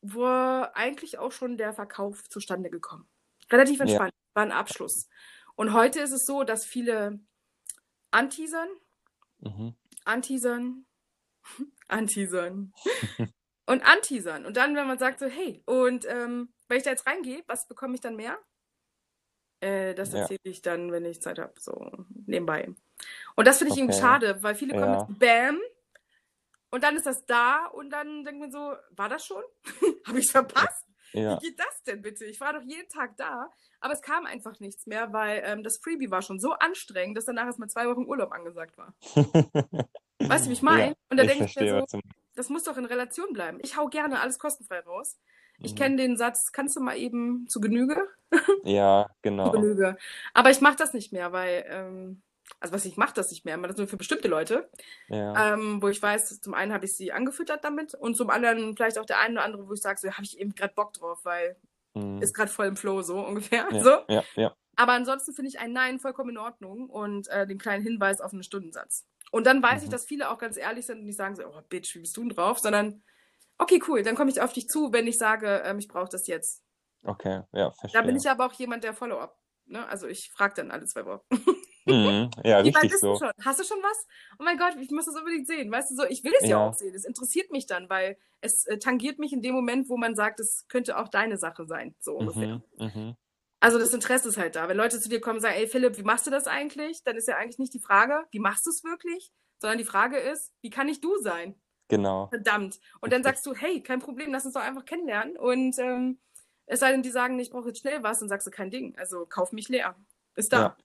[0.00, 3.08] war eigentlich auch schon der Verkauf zustande gekommen.
[3.50, 4.34] Relativ entspannt, ja.
[4.34, 5.08] war ein Abschluss.
[5.56, 7.18] Und heute ist es so, dass viele
[8.10, 8.68] anteasern,
[9.40, 9.74] Mhm.
[10.04, 10.86] Anteasern,
[11.88, 12.72] anteasern
[13.68, 14.46] und anteasern.
[14.46, 17.68] Und dann, wenn man sagt so, hey, und ähm, wenn ich da jetzt reingehe, was
[17.68, 18.38] bekomme ich dann mehr?
[19.60, 20.50] Äh, das erzähle ja.
[20.50, 21.90] ich dann, wenn ich Zeit habe, so
[22.26, 22.72] nebenbei.
[23.36, 23.80] Und das finde ich okay.
[23.82, 25.06] irgendwie schade, weil viele kommen ja.
[25.06, 25.60] mit Bam
[26.70, 29.42] und dann ist das da und dann denkt man so, war das schon?
[30.06, 30.86] habe ich verpasst?
[31.12, 31.36] Ja.
[31.36, 32.24] Wie geht das denn bitte?
[32.24, 33.50] Ich war doch jeden Tag da,
[33.80, 37.26] aber es kam einfach nichts mehr, weil ähm, das Freebie war schon so anstrengend, dass
[37.26, 38.94] danach erstmal zwei Wochen Urlaub angesagt war.
[40.20, 40.94] weißt du, wie ich meine?
[41.10, 42.00] Und da denke ich mir so,
[42.38, 43.58] das muss doch in Relation bleiben.
[43.62, 45.18] Ich hau gerne alles kostenfrei raus.
[45.58, 45.76] Ich mhm.
[45.76, 48.06] kenne den Satz, kannst du mal eben zu Genüge?
[48.64, 49.46] ja, genau.
[49.46, 49.96] zu Genüge.
[50.34, 52.22] Aber ich mache das nicht mehr, weil ähm,
[52.60, 54.68] also was ich mache das nicht mehr, aber das nur für bestimmte Leute,
[55.08, 55.54] ja.
[55.54, 58.98] ähm, wo ich weiß, zum einen habe ich sie angefüttert damit und zum anderen vielleicht
[58.98, 61.24] auch der eine oder andere, wo ich sage, so habe ich eben gerade Bock drauf,
[61.24, 61.56] weil
[61.94, 62.22] mhm.
[62.22, 63.66] ist gerade voll im Flow so ungefähr.
[63.70, 63.90] Ja, so.
[64.08, 64.54] ja, ja.
[64.76, 68.32] Aber ansonsten finde ich ein Nein vollkommen in Ordnung und äh, den kleinen Hinweis auf
[68.32, 69.06] einen Stundensatz.
[69.30, 69.84] Und dann weiß mhm.
[69.84, 72.16] ich, dass viele auch ganz ehrlich sind und nicht sagen so, oh Bitch, wie bist
[72.16, 73.02] du denn drauf, sondern
[73.58, 76.26] okay, cool, dann komme ich auf dich zu, wenn ich sage, ähm, ich brauche das
[76.26, 76.64] jetzt.
[77.04, 78.00] Okay, ja, verstehe.
[78.00, 79.36] Da bin ich aber auch jemand, der Follow-up.
[79.66, 79.86] Ne?
[79.88, 81.24] Also ich frage dann alle zwei Wochen.
[81.86, 83.16] Mhm, ja, Wie richtig so.
[83.16, 83.30] Schon?
[83.44, 84.06] Hast du schon was?
[84.38, 85.70] Oh mein Gott, ich muss das unbedingt sehen.
[85.70, 86.94] Weißt du so, ich will es ja, ja auch sehen.
[86.94, 90.40] Es interessiert mich dann, weil es äh, tangiert mich in dem Moment, wo man sagt,
[90.40, 91.94] es könnte auch deine Sache sein.
[92.00, 92.62] So ungefähr.
[92.78, 93.16] Mhm, mhm.
[93.60, 94.68] Also das Interesse ist halt da.
[94.68, 97.02] Wenn Leute zu dir kommen und sagen, ey Philipp, wie machst du das eigentlich?
[97.04, 99.32] Dann ist ja eigentlich nicht die Frage, wie machst du es wirklich?
[99.60, 101.60] Sondern die Frage ist, wie kann ich du sein?
[101.88, 102.28] Genau.
[102.28, 102.78] Verdammt.
[103.00, 105.36] Und dann sagst du, hey, kein Problem, lass uns doch einfach kennenlernen.
[105.36, 106.18] Und ähm,
[106.66, 108.96] es sei denn, die sagen, ich brauche jetzt schnell was, dann sagst du kein Ding.
[108.98, 109.96] Also kauf mich leer.
[110.36, 110.76] Ist da.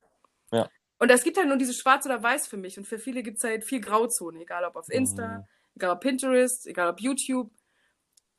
[0.51, 0.59] Ja.
[0.59, 0.69] ja.
[0.97, 2.77] Und es gibt halt nur diese Schwarz oder Weiß für mich.
[2.77, 5.43] Und für viele gibt es halt viel Grauzone, egal ob auf Insta, mhm.
[5.75, 7.51] egal ob Pinterest, egal ob YouTube.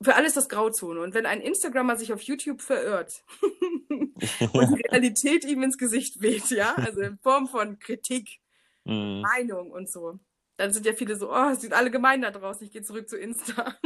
[0.03, 1.01] Für alles das Grauzone.
[1.01, 3.25] Und wenn ein Instagrammer sich auf YouTube verirrt
[3.89, 8.41] und die Realität ihm ins Gesicht weht, ja, also in Form von Kritik,
[8.85, 9.23] mhm.
[9.23, 10.19] Meinung und so,
[10.57, 13.09] dann sind ja viele so, oh, es sind alle gemein da draußen, ich gehe zurück
[13.09, 13.75] zu Insta.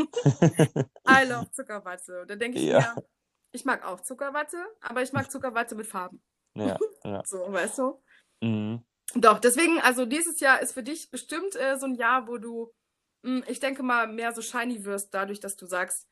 [1.08, 2.22] I love Zuckerwatte.
[2.22, 2.94] Und dann denke ich ja.
[2.94, 3.04] mir,
[3.52, 6.22] ich mag auch Zuckerwatte, aber ich mag Zuckerwatte mit Farben.
[6.54, 7.22] Ja, ja.
[7.24, 8.02] So, weißt du?
[8.42, 8.84] Mhm.
[9.14, 12.72] Doch, deswegen, also dieses Jahr ist für dich bestimmt äh, so ein Jahr, wo du,
[13.46, 16.06] ich denke mal, mehr so shiny wirst, dadurch, dass du sagst,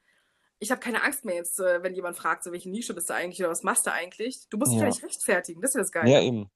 [0.59, 3.15] ich habe keine Angst mehr jetzt, äh, wenn jemand fragt, so welche Nische bist du
[3.15, 4.49] eigentlich oder was machst du eigentlich.
[4.49, 6.11] Du musst dich ja nicht rechtfertigen, das ist das Geile.
[6.11, 6.51] Ja, eben.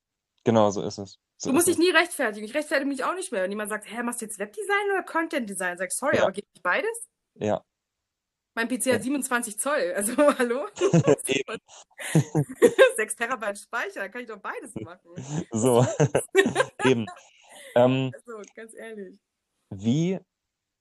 [0.45, 1.19] Genau, so ist es.
[1.37, 2.45] So du musst dich nie rechtfertigen.
[2.45, 3.43] Ich rechtfertige mich auch nicht mehr.
[3.43, 5.77] Wenn jemand sagt, hä, machst du jetzt Webdesign oder Content Design?
[5.79, 6.23] Sag ich, sorry, ja.
[6.23, 7.09] aber geht nicht beides?
[7.35, 7.65] Ja.
[8.55, 9.93] Mein PC hat 27 Zoll.
[9.95, 10.67] Also, hallo?
[12.97, 15.11] 6 Terabyte Speicher, kann ich doch beides machen.
[15.51, 15.87] So,
[16.85, 17.07] eben.
[17.75, 19.19] Ähm, also, ganz ehrlich.
[19.71, 20.19] Wie,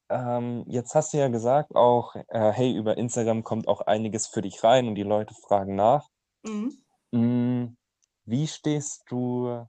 [0.10, 4.41] ähm, jetzt hast du ja gesagt auch, äh, hey, über Instagram kommt auch einiges für
[4.41, 6.08] dich rein und die Leute fragen nach.
[6.43, 6.78] Mhm.
[7.12, 7.78] Mm,
[8.26, 9.65] wie stehst du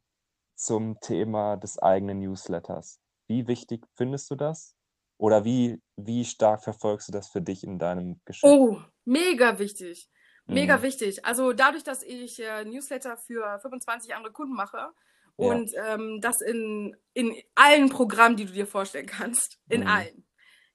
[0.54, 3.00] zum Thema des eigenen Newsletters?
[3.26, 4.74] Wie wichtig findest du das?
[5.18, 8.50] Oder wie, wie stark verfolgst du das für dich in deinem Geschäft?
[8.50, 10.08] Oh, mega wichtig.
[10.46, 10.82] Mega mhm.
[10.82, 11.24] wichtig.
[11.24, 14.88] Also dadurch, dass ich äh, Newsletter für 25 andere Kunden mache
[15.36, 15.94] und ja.
[15.94, 19.86] ähm, das in, in allen Programmen, die du dir vorstellen kannst, in mhm.
[19.86, 20.26] allen.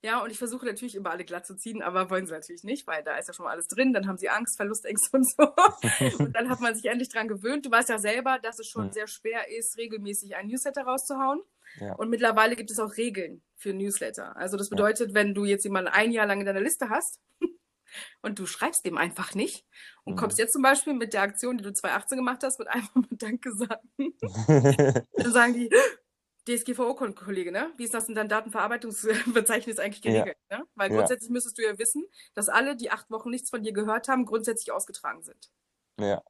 [0.05, 2.85] Ja, und ich versuche natürlich immer alle glatt zu ziehen, aber wollen sie natürlich nicht,
[2.85, 3.91] weil da ist ja schon mal alles drin.
[3.91, 5.47] Dann haben sie Angst, Verlustängste und so.
[6.19, 7.65] und dann hat man sich endlich dran gewöhnt.
[7.65, 8.91] Du weißt ja selber, dass es schon mhm.
[8.91, 11.41] sehr schwer ist, regelmäßig ein Newsletter rauszuhauen.
[11.79, 11.95] Ja.
[11.95, 14.37] Und mittlerweile gibt es auch Regeln für Newsletter.
[14.37, 15.15] Also das bedeutet, ja.
[15.15, 17.19] wenn du jetzt jemanden ein Jahr lang in deiner Liste hast,
[18.21, 19.65] und du schreibst dem einfach nicht
[20.03, 20.17] und Mhm.
[20.17, 23.07] kommst jetzt zum Beispiel mit der Aktion, die du 2018 gemacht hast, mit einfach mal
[23.09, 23.89] Danke sagen.
[25.13, 25.69] Dann sagen die,
[26.47, 27.71] DSGVO-Kollege, ne?
[27.77, 30.11] Wie ist das in deinem Datenverarbeitungsverzeichnis eigentlich Ja.
[30.23, 30.37] geregelt?
[30.49, 30.63] Ne?
[30.75, 30.97] Weil Ja.
[30.97, 34.25] grundsätzlich müsstest du ja wissen, dass alle, die acht Wochen nichts von dir gehört haben,
[34.25, 35.49] grundsätzlich ausgetragen sind.
[35.99, 36.21] Ja.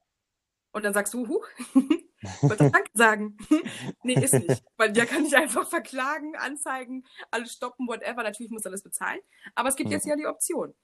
[0.72, 1.46] Und dann sagst du, huch,
[2.42, 3.36] wollte ich Danke sagen.
[4.02, 4.62] nee, ist nicht.
[4.76, 8.22] Weil der kann dich einfach verklagen, anzeigen, alles stoppen, whatever.
[8.22, 9.20] Natürlich muss er das bezahlen.
[9.54, 10.10] Aber es gibt jetzt Mhm.
[10.10, 10.74] ja die Option.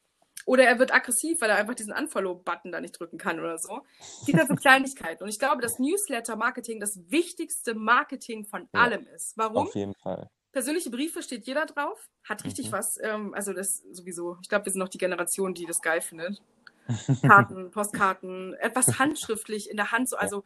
[0.45, 3.83] Oder er wird aggressiv, weil er einfach diesen Unfollow-Button da nicht drücken kann oder so.
[4.27, 5.23] Die ganzen Kleinigkeiten.
[5.23, 8.81] Und ich glaube, dass Newsletter-Marketing das wichtigste Marketing von Ja.
[8.81, 9.37] allem ist.
[9.37, 9.69] Warum?
[9.69, 10.29] Auf jeden Fall.
[10.51, 12.73] Persönliche Briefe steht jeder drauf, hat richtig Mhm.
[12.73, 12.99] was.
[13.01, 14.37] Ähm, also das sowieso.
[14.43, 16.43] Ich glaube, wir sind noch die Generation, die das geil findet.
[17.23, 20.09] Karten, Postkarten, etwas handschriftlich in der Hand.
[20.09, 20.45] So, also,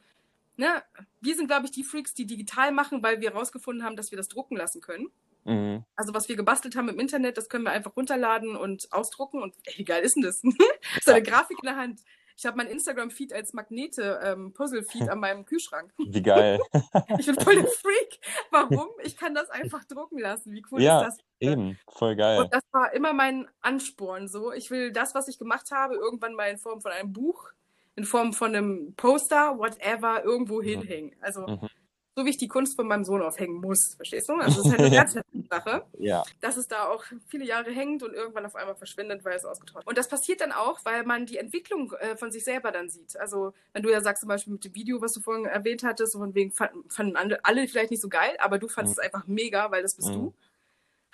[0.59, 0.83] ne,
[1.23, 4.19] wir sind, glaube ich, die Freaks, die digital machen, weil wir herausgefunden haben, dass wir
[4.19, 5.11] das drucken lassen können.
[5.47, 5.85] Mhm.
[5.97, 9.43] Also, was wir gebastelt haben im Internet, das können wir einfach runterladen und ausdrucken.
[9.43, 10.43] Und ey, wie geil ist denn das?
[11.03, 12.01] so eine Grafik in der Hand.
[12.39, 15.93] Ich habe mein Instagram-Feed als Magnete-Puzzle-Feed an meinem Kühlschrank.
[15.99, 16.61] Wie geil.
[17.19, 18.19] Ich bin voll der Freak.
[18.51, 18.89] Warum?
[19.03, 20.53] Ich kann das einfach drucken lassen.
[20.53, 21.19] Wie cool Ja, ist das?
[21.41, 21.79] Eben.
[21.89, 22.41] Voll geil.
[22.41, 24.29] Und das war immer mein Ansporn.
[24.29, 27.51] So, ich will das, was ich gemacht habe, irgendwann mal in Form von einem Buch,
[27.95, 30.65] in Form von einem Poster, whatever, irgendwo Mhm.
[30.67, 31.17] hinhängen.
[31.23, 31.69] Also Mhm.
[32.17, 34.35] So wie ich die Kunst von meinem Sohn aufhängen muss, verstehst du?
[34.37, 34.91] Also es ist halt eine
[35.23, 36.25] Herzenssache, Ja.
[36.41, 39.87] dass es da auch viele Jahre hängt und irgendwann auf einmal verschwindet, weil es ausgetauscht
[39.87, 43.19] Und das passiert dann auch, weil man die Entwicklung äh, von sich selber dann sieht.
[43.19, 46.13] Also wenn du ja sagst zum Beispiel mit dem Video, was du vorhin erwähnt hattest,
[46.13, 49.01] so von wegen fanden, fanden alle, alle vielleicht nicht so geil, aber du fandest Mhm.
[49.03, 50.15] es einfach mega, weil das bist Mhm.
[50.15, 50.35] du.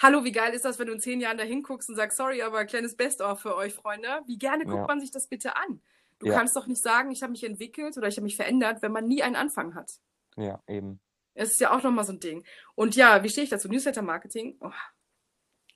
[0.01, 2.43] Hallo, wie geil ist das, wenn du in zehn Jahren da hinguckst und sagst, sorry,
[2.43, 4.21] aber kleines Best-of für euch, Freunde.
[4.27, 4.87] Wie gerne guckt Ja.
[4.87, 5.81] man sich das bitte an?
[6.21, 6.35] Du Ja.
[6.35, 9.07] kannst doch nicht sagen, ich habe mich entwickelt oder ich habe mich verändert, wenn man
[9.09, 9.95] nie einen Anfang hat.
[10.37, 11.01] Ja, eben.
[11.35, 12.45] Es ist ja auch nochmal so ein Ding.
[12.75, 13.69] Und ja, wie stehe ich dazu?
[13.69, 14.59] Newsletter-Marketing?
[14.61, 14.71] Oh.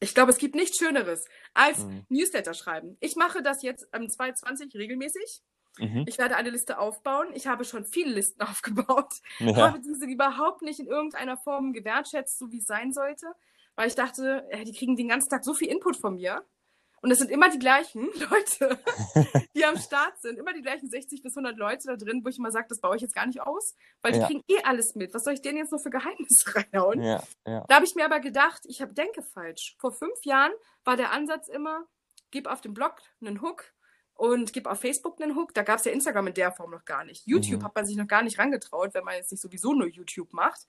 [0.00, 2.04] Ich glaube, es gibt nichts Schöneres als Mhm.
[2.10, 2.96] Newsletter schreiben.
[3.00, 5.42] Ich mache das jetzt am 220 regelmäßig.
[5.78, 6.04] Mhm.
[6.06, 7.28] Ich werde eine Liste aufbauen.
[7.34, 8.40] Ich habe schon viele Listen
[8.96, 9.56] aufgebaut Ja.
[9.56, 13.26] habe diese überhaupt nicht in irgendeiner Form gewertschätzt, so wie es sein sollte,
[13.74, 16.44] weil ich dachte, die kriegen den ganzen Tag so viel Input von mir.
[17.02, 18.78] Und es sind immer die gleichen Leute,
[19.54, 20.38] die am Start sind.
[20.38, 22.96] Immer die gleichen 60 bis 100 Leute da drin, wo ich immer sage, das baue
[22.96, 24.26] ich jetzt gar nicht aus, weil die Ja.
[24.26, 25.14] kriegen eh alles mit.
[25.14, 27.02] Was soll ich denen jetzt noch für Geheimnisse reinhauen?
[27.02, 27.64] Ja, ja.
[27.68, 29.76] Da habe ich mir aber gedacht, ich hab, denke falsch.
[29.78, 30.52] Vor fünf Jahren
[30.84, 31.86] war der Ansatz immer,
[32.30, 33.72] gib auf dem Blog einen Hook
[34.14, 35.52] und gib auf Facebook einen Hook.
[35.52, 37.26] Da gab es ja Instagram in der Form noch gar nicht.
[37.26, 37.64] YouTube Mhm.
[37.66, 40.62] hat man sich noch gar nicht rangetraut, wenn man jetzt nicht sowieso nur YouTube macht.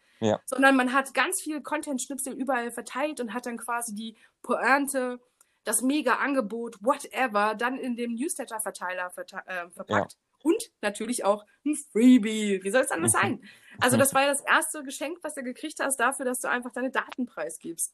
[0.46, 5.20] Sondern man hat ganz viel Content-Schnipsel überall verteilt und hat dann quasi die Pointe,
[5.68, 10.18] das Mega-Angebot, whatever, dann in dem Newsletter-Verteiler verte äh, verpackt.
[10.42, 12.64] Und natürlich auch ein Freebie.
[12.64, 13.18] Wie soll es anders Mhm.
[13.18, 13.44] sein?
[13.82, 16.72] Also das war ja das erste Geschenk, was du gekriegt hast, dafür, dass du einfach
[16.72, 17.94] deine Daten preisgibst.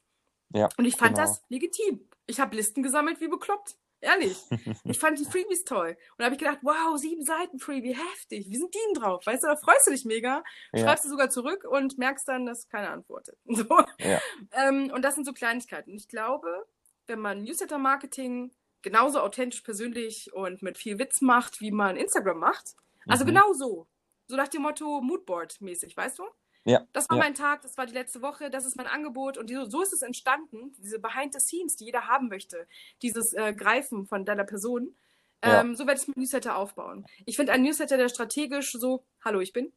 [0.54, 1.28] Ja, Und ich fand genau.
[1.28, 2.08] das legitim.
[2.28, 3.76] Ich habe Listen gesammelt wie bekloppt.
[4.02, 4.38] Ehrlich.
[4.84, 5.90] Ich fand die Freebies toll.
[6.12, 8.50] Und da habe ich gedacht, wow, sieben Seiten Freebie, heftig.
[8.50, 9.26] Wie sind die denn drauf?
[9.26, 10.44] Weißt du, da freust du dich mega.
[10.74, 10.84] Ja.
[10.84, 13.38] Schreibst du sogar zurück und merkst dann, dass keiner antwortet.
[13.48, 13.66] So.
[14.00, 14.20] Ja.
[14.52, 15.92] Ähm, und das sind so Kleinigkeiten.
[15.92, 16.66] Und ich glaube,
[17.08, 22.76] wenn man Newsletter-Marketing genauso authentisch, persönlich und mit viel Witz macht, wie man Instagram macht,
[23.08, 23.30] also Mhm.
[23.30, 23.88] genau so.
[24.28, 26.24] So nach dem Motto Moodboard-mäßig, weißt du?
[26.66, 27.24] Ja, Das war ja.
[27.24, 30.02] mein Tag, das war die letzte Woche, das ist mein Angebot und so ist es
[30.02, 32.68] entstanden, diese Behind the Scenes, die jeder haben möchte,
[33.02, 34.96] dieses äh, Greifen von deiner Person.
[35.44, 35.60] Ja.
[35.60, 37.06] Ähm, so werde ich mein Newsletter aufbauen.
[37.26, 39.74] Ich finde einen Newsletter, der strategisch so, hallo, ich bin,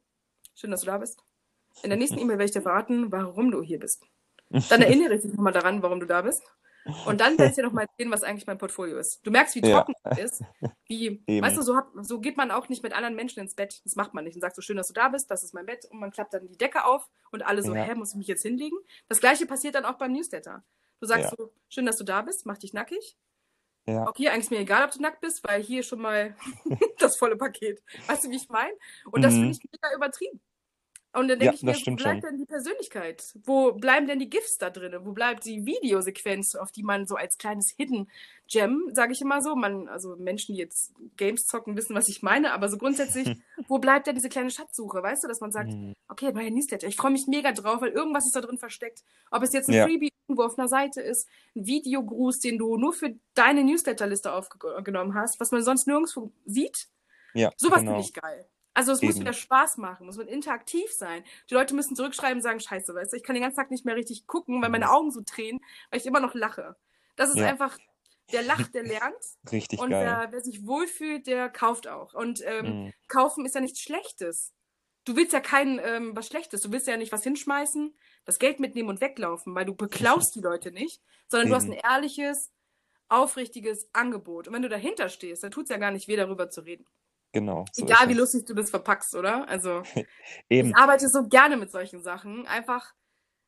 [0.54, 1.18] schön, dass du da bist.
[1.82, 4.04] In der nächsten E-Mail werde ich dir verraten, warum du hier bist.
[4.50, 6.44] Dann erinnere ich dich nochmal daran, warum du da bist.
[7.06, 9.26] Und dann werde ich dir nochmal erzählen, was eigentlich mein Portfolio ist.
[9.26, 9.78] Du merkst, wie Ja.
[9.82, 10.42] trocken es ist.
[10.86, 11.44] Wie, Eben.
[11.44, 13.80] weißt du, so, hat, so geht man auch nicht mit anderen Menschen ins Bett.
[13.84, 14.34] Das macht man nicht.
[14.36, 15.84] Und sagt so, schön, dass du da bist, das ist mein Bett.
[15.90, 17.82] Und man klappt dann die Decke auf und alle so, Ja.
[17.82, 18.76] hä, muss ich mich jetzt hinlegen?
[19.08, 20.62] Das gleiche passiert dann auch beim Newsletter.
[21.00, 21.36] Du sagst Ja.
[21.36, 23.16] so, schön, dass du da bist, mach dich nackig.
[23.88, 24.08] Ja.
[24.08, 26.34] Okay, eigentlich ist mir egal, ob du nackt bist, weil hier schon mal
[26.98, 27.82] das volle Paket.
[28.08, 28.72] Weißt du, wie ich meine?
[29.12, 29.38] Und das Mhm.
[29.38, 30.40] finde ich mega übertrieben.
[31.16, 32.30] Und dann Ja, denke ich mir, wo bleibt schon.
[32.30, 33.24] denn die Persönlichkeit?
[33.44, 34.94] Wo bleiben denn die GIFs da drin?
[35.02, 38.10] Wo bleibt die Videosequenz, auf die man so als kleines Hidden
[38.48, 42.22] Gem, sage ich immer so, man, also Menschen, die jetzt Games zocken, wissen, was ich
[42.22, 43.26] meine, aber so grundsätzlich,
[43.68, 45.02] wo bleibt denn diese kleine Schatzsuche?
[45.02, 45.94] Weißt du, dass man sagt, Mhm.
[46.08, 49.02] okay, mein Newsletter, ich freue mich mega drauf, weil irgendwas ist da drin versteckt.
[49.30, 49.84] Ob es jetzt ein Ja.
[49.86, 51.26] Freebie irgendwo auf einer Seite ist,
[51.56, 56.88] ein Videogruß, den du nur für deine Newsletterliste aufgenommen hast, was man sonst nirgendwo sieht.
[57.34, 57.92] Ja, Sowas genau.
[57.94, 58.46] finde ich geil.
[58.76, 61.24] Also es muss wieder Spaß machen, muss man interaktiv sein.
[61.48, 63.86] Die Leute müssen zurückschreiben und sagen, scheiße, weißt du, ich kann den ganzen Tag nicht
[63.86, 65.60] mehr richtig gucken, weil meine Augen so tränen,
[65.90, 66.76] weil ich immer noch lache.
[67.16, 67.42] Das ist Mhm.
[67.42, 67.48] Ja.
[67.48, 67.78] einfach,
[68.30, 69.16] wer lacht, der lernt.
[69.50, 70.04] Richtig Und geil.
[70.04, 72.12] wer, wer sich wohlfühlt, der kauft auch.
[72.12, 72.92] Und ähm, Mhm.
[73.08, 74.52] kaufen ist ja nichts Schlechtes.
[75.06, 76.60] Du willst ja kein ähm, was Schlechtes.
[76.60, 80.40] Du willst ja nicht was hinschmeißen, das Geld mitnehmen und weglaufen, weil du beklaust die
[80.40, 82.52] Leute nicht, sondern du hast ein ehrliches,
[83.08, 84.48] aufrichtiges Angebot.
[84.48, 86.86] Und wenn du dahinter stehst, dann tut es ja gar nicht weh, darüber zu reden.
[87.36, 87.66] Genau.
[87.70, 89.46] So Egal wie lustig du das verpackst, oder?
[89.46, 89.82] Also
[90.48, 90.70] Eben.
[90.70, 92.46] ich arbeite so gerne mit solchen Sachen.
[92.46, 92.94] Einfach,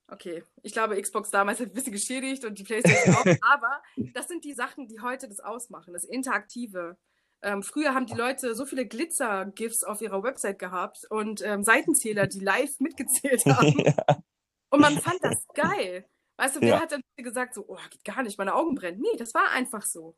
[0.09, 4.29] okay, ich glaube, Xbox damals hat ein bisschen geschädigt und die Playstation auch, aber das
[4.29, 6.99] sind die Sachen, die heute das ausmachen, das Interaktive.
[7.41, 12.27] Ähm, früher haben die Leute so viele Glitzer-GIFs auf ihrer Website gehabt und ähm, Seitenzähler,
[12.27, 13.79] die live mitgezählt haben.
[13.79, 14.23] ja.
[14.69, 16.07] Und man fand das geil.
[16.37, 16.81] Weißt du, wer ja.
[16.83, 19.01] hat dann gesagt, so, oh, geht gar nicht, meine Augen brennen.
[19.01, 20.15] Nee, das war einfach so.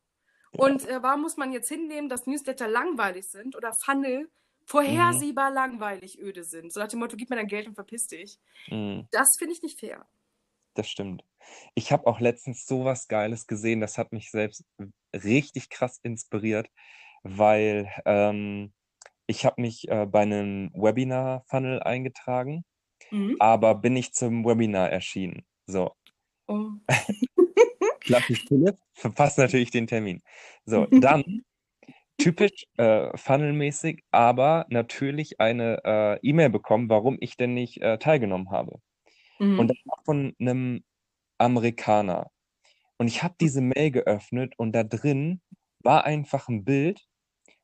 [0.52, 4.28] Und äh, warum muss man jetzt hinnehmen, dass Newsletter langweilig sind oder Funnel
[4.66, 5.56] vorhersehbar mhm.
[5.56, 6.72] langweilig öde sind?
[6.72, 8.38] So nach dem Motto, gib mir dein Geld und verpiss dich.
[8.68, 9.06] Mhm.
[9.10, 10.06] Das finde ich nicht fair.
[10.74, 11.24] Das stimmt.
[11.74, 14.64] Ich habe auch letztens sowas Geiles gesehen, das hat mich selbst
[15.12, 16.68] richtig krass inspiriert,
[17.22, 18.72] weil ähm,
[19.26, 22.64] ich habe mich äh, bei einem Webinar-Funnel eingetragen,
[23.10, 23.36] mhm.
[23.38, 25.44] aber bin nicht zum Webinar erschienen.
[25.66, 25.92] So.
[26.46, 26.70] Oh.
[28.10, 30.22] Klassisch Philipp, verpasst natürlich den Termin.
[30.64, 31.42] So, dann
[32.18, 38.50] typisch äh, funnelmäßig, aber natürlich eine äh, E-Mail bekommen, warum ich denn nicht äh, teilgenommen
[38.50, 38.80] habe.
[39.38, 39.58] Mhm.
[39.58, 40.84] Und das war von einem
[41.38, 42.30] Amerikaner.
[42.98, 45.40] Und ich habe diese Mail geöffnet und da drin
[45.82, 47.06] war einfach ein Bild,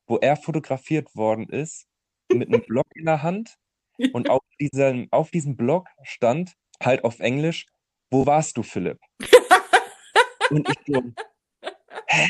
[0.07, 1.87] wo er fotografiert worden ist
[2.33, 3.55] mit einem Block in der Hand.
[4.13, 7.65] Und auf diesem, auf diesem Block stand halt auf Englisch,
[8.11, 8.99] wo warst du, Philipp?
[10.49, 11.01] Und ich so,
[12.07, 12.27] hä?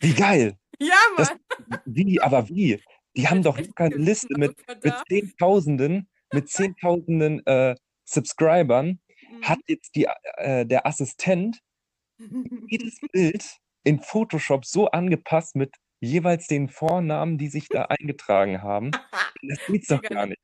[0.00, 0.56] Wie geil!
[0.78, 1.38] Ja, Mann!
[1.68, 2.82] Das, wie, aber wie?
[3.16, 9.00] Die haben doch keine Liste mit, mit Zehntausenden, mit Zehntausenden äh, Subscribern.
[9.30, 9.42] Mhm.
[9.42, 11.60] Hat jetzt die, äh, der Assistent
[12.68, 18.90] jedes Bild in Photoshop so angepasst mit jeweils den Vornamen, die sich da eingetragen haben.
[19.42, 20.40] Das geht's doch gar nicht.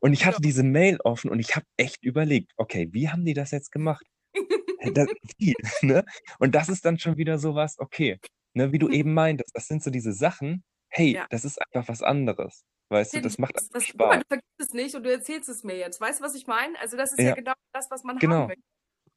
[0.00, 3.34] Und ich hatte diese Mail offen und ich habe echt überlegt, okay, wie haben die
[3.34, 4.04] das jetzt gemacht?
[4.94, 6.04] Das, wie, ne?
[6.38, 8.18] Und das ist dann schon wieder so was, okay,
[8.54, 11.26] ne, wie du eben meintest, das sind so diese Sachen, hey, ja.
[11.30, 12.64] das ist einfach was anderes.
[12.90, 14.08] Weißt du, das macht das, das, Spaß.
[14.08, 16.00] Mal, du vergisst es nicht und du erzählst es mir jetzt.
[16.00, 16.78] Weißt du, was ich meine?
[16.80, 18.34] Also das ist ja, ja genau das, was man genau.
[18.36, 18.62] haben möchte.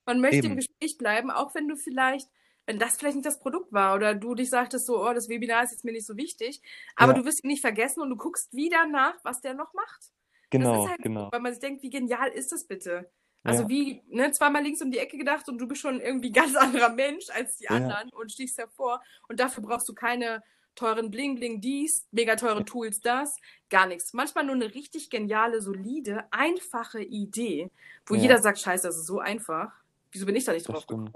[0.06, 0.48] Man möchte eben.
[0.48, 2.30] im Gespräch bleiben, auch wenn du vielleicht,
[2.66, 5.64] wenn das vielleicht nicht das Produkt war oder du dich sagtest so, oh, das Webinar
[5.64, 6.62] ist jetzt mir nicht so wichtig,
[6.96, 7.20] aber ja.
[7.20, 10.12] du wirst ihn nicht vergessen und du guckst wieder nach, was der noch macht.
[10.50, 11.26] Genau, halt genau.
[11.26, 13.10] So, weil man sich denkt, wie genial ist das bitte?
[13.44, 13.70] Also ja.
[13.70, 16.90] wie, ne, zweimal links um die Ecke gedacht und du bist schon irgendwie ganz anderer
[16.90, 18.18] Mensch als die anderen ja.
[18.18, 19.02] und stichst hervor.
[19.28, 20.44] Und dafür brauchst du keine
[20.76, 23.38] teuren Bling Bling dies, mega teure Tools das,
[23.70, 24.14] gar nichts.
[24.14, 27.70] Manchmal nur eine richtig geniale, solide, einfache Idee,
[28.06, 28.22] wo ja.
[28.22, 29.72] jeder sagt, scheiße, das ist so einfach.
[30.12, 31.12] Wieso bin ich da nicht das drauf stimmt.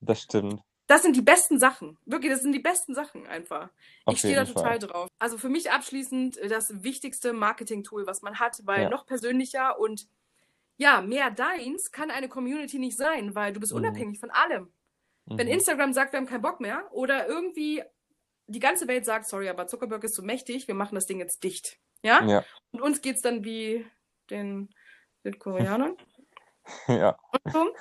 [0.00, 0.62] Das stimmt.
[0.88, 1.96] Das sind die besten Sachen.
[2.04, 3.70] Wirklich, das sind die besten Sachen einfach.
[4.04, 4.78] Auf ich stehe da total Fall.
[4.80, 5.08] drauf.
[5.18, 10.06] Also für mich abschließend das wichtigste Marketing-Tool, was man hat, weil noch persönlicher und
[10.76, 13.78] ja, mehr deins kann eine Community nicht sein, weil du bist mhm.
[13.78, 14.72] unabhängig von allem.
[15.26, 15.38] Mhm.
[15.38, 17.82] Wenn Instagram sagt, wir haben keinen Bock mehr oder irgendwie
[18.46, 21.42] die ganze Welt sagt, sorry, aber Zuckerberg ist so mächtig, wir machen das Ding jetzt
[21.44, 21.78] dicht.
[22.02, 22.24] Ja?
[22.24, 22.44] ja.
[22.72, 23.86] Und uns geht es dann wie
[24.30, 24.68] den
[25.22, 25.96] Südkoreanern.
[26.88, 27.16] ja.
[27.44, 27.74] Und, so.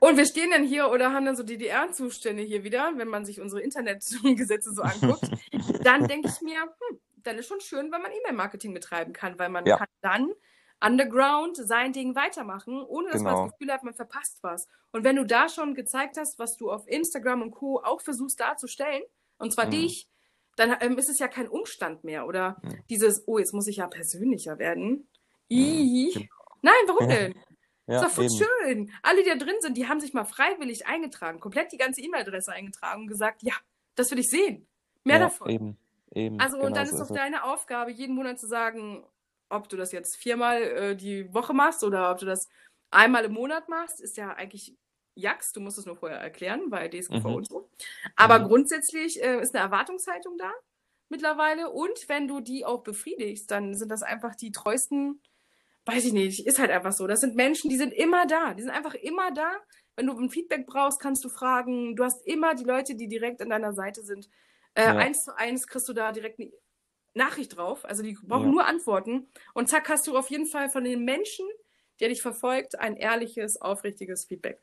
[0.00, 3.40] und wir stehen dann hier oder haben dann so DDR-Zustände hier wieder, wenn man sich
[3.40, 5.30] unsere Internetgesetze so anguckt.
[5.84, 9.48] dann denke ich mir, hm, dann ist schon schön, wenn man E-Mail-Marketing betreiben kann, weil
[9.48, 9.76] man ja.
[9.76, 10.32] kann dann
[10.82, 13.24] underground sein Ding weitermachen, ohne dass genau.
[13.24, 13.50] man das genau.
[13.52, 14.66] Gefühl hat, man verpasst was.
[14.92, 17.80] Und wenn du da schon gezeigt hast, was du auf Instagram und Co.
[17.80, 19.02] auch versuchst darzustellen,
[19.38, 19.70] und zwar mhm.
[19.70, 20.08] dich,
[20.56, 22.26] dann ähm, ist es ja kein Umstand mehr.
[22.26, 22.82] Oder mhm.
[22.90, 25.08] dieses, oh, jetzt muss ich ja persönlicher werden.
[25.48, 26.28] Mhm.
[26.62, 27.34] Nein, warum denn?
[27.86, 28.92] Ja, ist doch voll schön.
[29.02, 32.52] Alle, die da drin sind, die haben sich mal freiwillig eingetragen, komplett die ganze E-Mail-Adresse
[32.52, 33.54] eingetragen und gesagt, ja,
[33.96, 34.68] das will ich sehen.
[35.02, 35.50] Mehr ja, davon.
[35.50, 35.78] Eben,
[36.12, 36.38] eben.
[36.38, 39.04] Also, genau und dann so ist doch deine Aufgabe, jeden Monat zu sagen,
[39.50, 42.48] ob du das jetzt viermal äh, die Woche machst oder ob du das
[42.90, 44.76] einmal im Monat machst, ist ja eigentlich
[45.14, 45.52] Jax.
[45.52, 47.34] Du musst es nur vorher erklären bei DSGV mhm.
[47.34, 47.68] und so.
[48.16, 48.44] Aber mhm.
[48.44, 50.52] grundsätzlich äh, ist eine Erwartungshaltung da
[51.08, 51.70] mittlerweile.
[51.70, 55.20] Und wenn du die auch befriedigst, dann sind das einfach die treuesten,
[55.84, 57.06] weiß ich nicht, ist halt einfach so.
[57.06, 58.54] Das sind Menschen, die sind immer da.
[58.54, 59.50] Die sind einfach immer da.
[59.96, 61.96] Wenn du ein Feedback brauchst, kannst du fragen.
[61.96, 64.28] Du hast immer die Leute, die direkt an deiner Seite sind.
[64.74, 64.96] Äh, ja.
[64.96, 66.50] Eins zu eins kriegst du da direkt eine
[67.14, 67.84] Nachricht drauf.
[67.84, 68.50] Also die brauchen ja.
[68.50, 69.28] nur Antworten.
[69.54, 71.46] Und zack, hast du auf jeden Fall von den Menschen,
[72.00, 74.60] der dich verfolgt, ein ehrliches, aufrichtiges Feedback.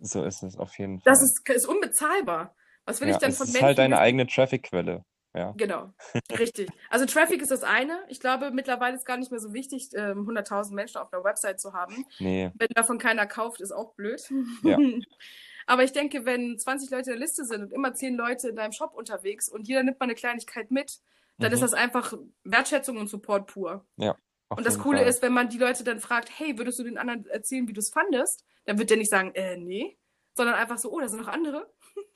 [0.00, 1.12] So ist es auf jeden Fall.
[1.12, 2.54] Das ist, ist unbezahllbar.
[2.84, 3.54] Was will ja, ich denn von Menschen?
[3.54, 5.04] Das ist halt deine eigene Traffic-Quelle.
[5.34, 5.52] Ja.
[5.56, 5.92] Genau,
[6.38, 6.70] richtig.
[6.88, 8.02] Also Traffic ist das eine.
[8.08, 11.60] Ich glaube, mittlerweile ist gar nicht mehr so wichtig, 100.000 ähm, Menschen auf einer Website
[11.60, 12.06] zu haben.
[12.18, 12.50] Nee.
[12.54, 14.20] Wenn davon keiner kauft, ist auch blöd.
[14.62, 14.78] Ja.
[15.66, 18.56] Aber ich denke, wenn 20 Leute in der Liste sind und immer 10 Leute in
[18.56, 20.98] deinem Shop unterwegs und jeder nimmt mal eine Kleinigkeit mit,
[21.38, 21.54] dann mhm.
[21.54, 22.14] ist das einfach
[22.44, 23.86] Wertschätzung und Support pur.
[23.96, 24.16] Ja.
[24.48, 25.08] Und das Coole Fall.
[25.08, 27.80] ist, wenn man die Leute dann fragt, hey, würdest du den anderen erzählen, wie du
[27.80, 28.44] es fandest?
[28.64, 29.98] Dann wird der nicht sagen, äh, nee,
[30.34, 31.72] sondern einfach so, oh, da sind noch andere.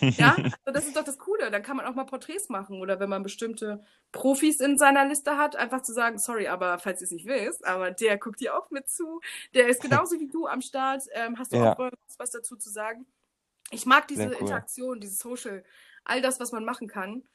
[0.00, 1.50] Ja, also das ist doch das Coole.
[1.50, 5.36] Dann kann man auch mal Porträts machen oder wenn man bestimmte Profis in seiner Liste
[5.36, 8.56] hat, einfach zu sagen, sorry, aber falls ihr es nicht wisst, aber der guckt dir
[8.56, 9.20] auch mit zu.
[9.54, 11.02] Der ist genauso wie du am Start.
[11.12, 11.76] Ähm, hast du ja.
[11.76, 13.06] auch was dazu zu sagen?
[13.70, 14.36] Ich mag diese cool.
[14.40, 15.62] Interaktion, diese Social,
[16.04, 17.28] all das, was man machen kann.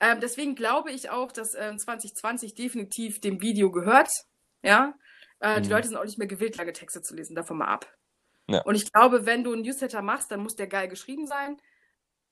[0.00, 4.10] Ähm, deswegen glaube ich auch, dass ähm, 2020 definitiv dem Video gehört.
[4.62, 4.94] Ja,
[5.40, 5.62] äh, mhm.
[5.62, 7.86] die Leute sind auch nicht mehr gewillt, lange Texte zu lesen, davon mal ab.
[8.48, 8.62] Ja.
[8.62, 11.56] Und ich glaube, wenn du einen Newsletter machst, dann muss der geil geschrieben sein.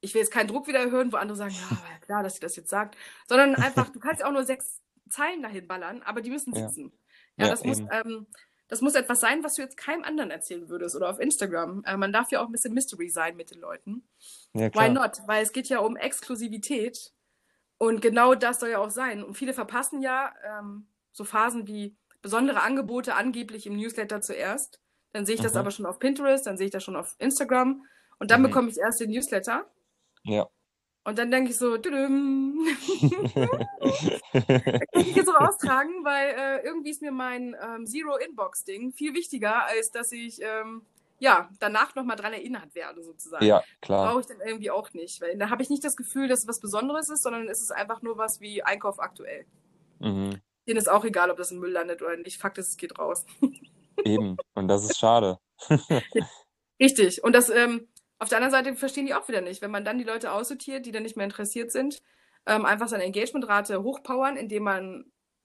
[0.01, 2.41] Ich will jetzt keinen Druck wieder hören, wo andere sagen, ja, ja klar, dass sie
[2.41, 2.97] das jetzt sagt,
[3.27, 6.93] sondern einfach, du kannst ja auch nur sechs Zeilen dahin ballern, aber die müssen sitzen.
[7.37, 8.27] Ja, ja das muss, ähm,
[8.69, 11.83] das muss etwas sein, was du jetzt keinem anderen erzählen würdest oder auf Instagram.
[11.85, 14.09] Äh, man darf ja auch ein bisschen Mystery sein mit den Leuten.
[14.55, 15.19] Ja, Why not?
[15.27, 17.13] Weil es geht ja um Exklusivität
[17.79, 19.23] und genau das soll ja auch sein.
[19.23, 24.81] Und viele verpassen ja ähm, so Phasen wie besondere Angebote angeblich im Newsletter zuerst.
[25.13, 25.59] Dann sehe ich das mhm.
[25.59, 27.85] aber schon auf Pinterest, dann sehe ich das schon auf Instagram
[28.19, 28.47] und dann mhm.
[28.47, 29.71] bekomme ich erst den Newsletter.
[30.23, 30.49] Ja.
[31.07, 32.67] Und dann denke ich so, düdüm.
[34.33, 39.67] kann ich jetzt so austragen, weil äh, irgendwie ist mir mein ähm, Zero-Inbox-Ding viel wichtiger,
[39.67, 40.87] als dass ich ähm,
[41.25, 43.45] ja danach nochmal dran erinnert werde, sozusagen.
[43.45, 44.09] Ja, klar.
[44.09, 46.49] Brauche ich dann irgendwie auch nicht, weil da habe ich nicht das Gefühl, dass es
[46.49, 49.47] was Besonderes ist, sondern es ist einfach nur was wie Einkauf aktuell.
[49.99, 50.41] Mhm.
[50.69, 52.41] Denen ist auch egal, ob das in Müll landet oder nicht.
[52.41, 53.27] Fakt ist, es geht raus.
[54.05, 54.37] Eben.
[54.55, 55.39] Und das ist schade.
[56.81, 57.23] Richtig.
[57.25, 59.63] Und das, ähm, auf der anderen Seite verstehen die auch wieder nicht.
[59.63, 62.03] Wenn man dann die Leute aussortiert, die dann nicht mehr interessiert sind,
[62.47, 65.05] ähm, einfach seine Engagementrate hochpowern, indem man,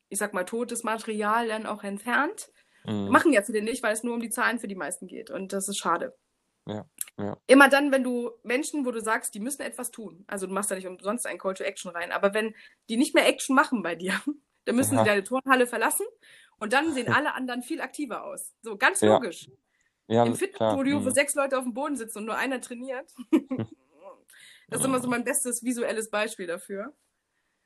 [0.09, 2.51] ich sag mal, totes Material dann auch entfernt.
[2.85, 3.09] Mhm.
[3.09, 5.29] Machen ja viele nicht, weil es nur um die Zahlen für die meisten geht.
[5.29, 6.15] Und das ist schade.
[6.65, 6.85] Ja,
[7.17, 7.37] ja.
[7.47, 10.69] Immer dann, wenn du Menschen, wo du sagst, die müssen etwas tun, also du machst
[10.69, 12.53] da nicht umsonst einen Call to Action rein, aber wenn
[12.89, 14.13] die nicht mehr Action machen bei dir,
[14.65, 15.03] dann müssen Aha.
[15.03, 16.05] sie deine Turnhalle verlassen
[16.59, 18.53] und dann sehen alle anderen viel aktiver aus.
[18.61, 19.49] So, ganz logisch.
[20.07, 21.13] Ja, Im Fitnessstudio, wo mhm.
[21.13, 23.13] sechs Leute auf dem Boden sitzen und nur einer trainiert.
[24.67, 26.93] das ist immer so mein bestes visuelles Beispiel dafür.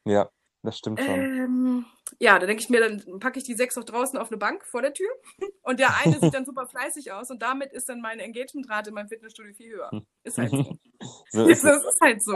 [0.05, 0.29] Ja,
[0.63, 1.09] das stimmt schon.
[1.09, 1.85] Ähm,
[2.19, 4.65] ja, da denke ich mir, dann packe ich die sechs auch draußen auf eine Bank
[4.65, 5.09] vor der Tür
[5.63, 8.95] und der eine sieht dann super fleißig aus und damit ist dann meine Engagementrate in
[8.95, 9.91] meinem Fitnessstudio viel höher.
[10.23, 10.77] Ist halt so.
[11.31, 12.33] so ist das ist halt so.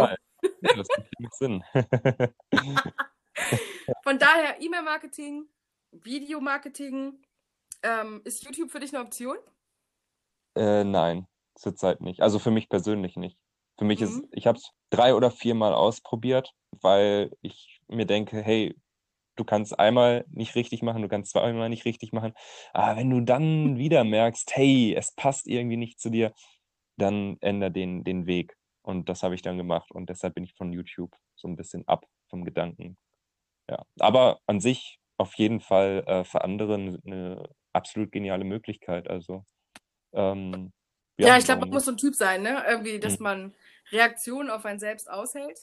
[0.62, 0.88] Das
[1.20, 1.64] macht Sinn.
[4.04, 5.48] Von daher E-Mail-Marketing,
[5.92, 7.22] Videomarketing.
[7.84, 9.38] Ähm, ist YouTube für dich eine Option?
[10.56, 12.22] Äh, nein, zurzeit nicht.
[12.22, 13.38] Also für mich persönlich nicht.
[13.78, 14.06] Für mich mhm.
[14.06, 18.76] ist, ich habe es drei oder viermal ausprobiert, weil ich mir denke, hey,
[19.36, 22.34] du kannst einmal nicht richtig machen, du kannst zweimal nicht richtig machen.
[22.74, 26.34] Aber wenn du dann wieder merkst, hey, es passt irgendwie nicht zu dir,
[26.98, 28.56] dann ändere den, den Weg.
[28.82, 29.92] Und das habe ich dann gemacht.
[29.92, 32.98] Und deshalb bin ich von YouTube so ein bisschen ab vom Gedanken.
[33.70, 39.10] Ja, aber an sich auf jeden Fall äh, für andere eine absolut geniale Möglichkeit.
[39.10, 39.44] Also
[40.14, 40.72] ähm,
[41.18, 42.64] ja, ja, ich glaube, man muss so ein Typ sein, ne?
[42.68, 43.24] Irgendwie, dass mhm.
[43.24, 43.56] man
[43.92, 45.60] Reaktionen auf einen selbst aushält.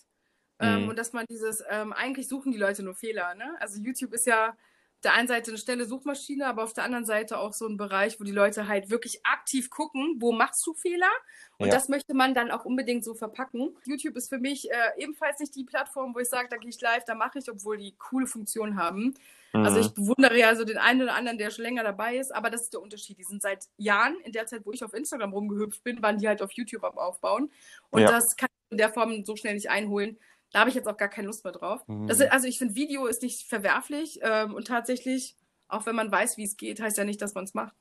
[0.61, 0.88] Ähm, mhm.
[0.88, 3.57] Und dass man dieses, ähm, eigentlich suchen die Leute nur Fehler, ne?
[3.61, 4.57] Also YouTube ist ja
[5.05, 8.18] der einen Seite eine schnelle Suchmaschine, aber auf der anderen Seite auch so ein Bereich,
[8.18, 11.11] wo die Leute halt wirklich aktiv gucken, wo machst du Fehler?
[11.59, 11.74] Und ja.
[11.74, 13.76] das möchte man dann auch unbedingt so verpacken.
[13.84, 16.80] YouTube ist für mich äh, ebenfalls nicht die Plattform, wo ich sage, da gehe ich
[16.80, 19.14] live, da mache ich, obwohl die coole Funktionen haben.
[19.52, 19.64] Mhm.
[19.64, 22.50] Also ich bewundere ja so den einen oder anderen, der schon länger dabei ist, aber
[22.50, 23.18] das ist der Unterschied.
[23.18, 26.28] Die sind seit Jahren, in der Zeit, wo ich auf Instagram rumgehüpft bin, waren die
[26.28, 27.50] halt auf YouTube am Aufbauen.
[27.90, 28.11] Und ja.
[28.11, 30.18] das kann ich in der Form so schnell nicht einholen.
[30.55, 31.82] Da habe ich jetzt auch gar keine Lust mehr drauf.
[31.88, 32.07] Mhm.
[32.07, 35.36] Das, also ich finde, Video ist nicht verwerflich ähm, und tatsächlich,
[35.66, 37.74] auch wenn man weiß, wie es geht, heißt ja nicht, dass man es macht.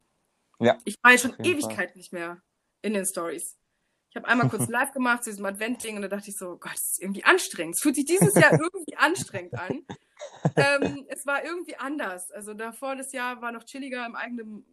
[0.59, 0.79] Ja.
[0.83, 2.41] Ich war ja schon Ewigkeit nicht mehr
[2.81, 3.59] in den Stories.
[4.09, 6.73] Ich habe einmal kurz live gemacht zu diesem Advent-Ding und da dachte ich so, Gott,
[6.73, 7.75] das ist irgendwie anstrengend.
[7.75, 9.85] Es fühlt sich dieses Jahr irgendwie anstrengend an.
[10.55, 12.31] Ähm, es war irgendwie anders.
[12.31, 14.63] Also davor das Jahr war noch chilliger im eigenen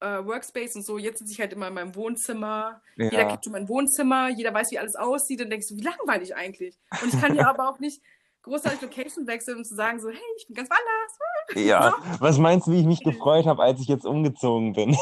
[0.00, 0.98] äh, Workspace und so.
[0.98, 2.80] Jetzt sitze ich halt immer in meinem Wohnzimmer.
[2.96, 3.10] Ja.
[3.10, 6.34] Jeder kennt schon mein Wohnzimmer, jeder weiß, wie alles aussieht und denkst du, wie langweilig
[6.34, 6.78] eigentlich.
[7.02, 8.02] Und ich kann hier aber auch nicht
[8.42, 11.18] großartig Location wechseln und zu sagen so, hey, ich bin ganz woanders.
[11.66, 12.20] Ja, so.
[12.20, 14.96] was meinst du, wie ich mich gefreut habe, als ich jetzt umgezogen bin?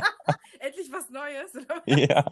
[0.58, 1.52] Endlich was Neues.
[1.86, 2.26] ja.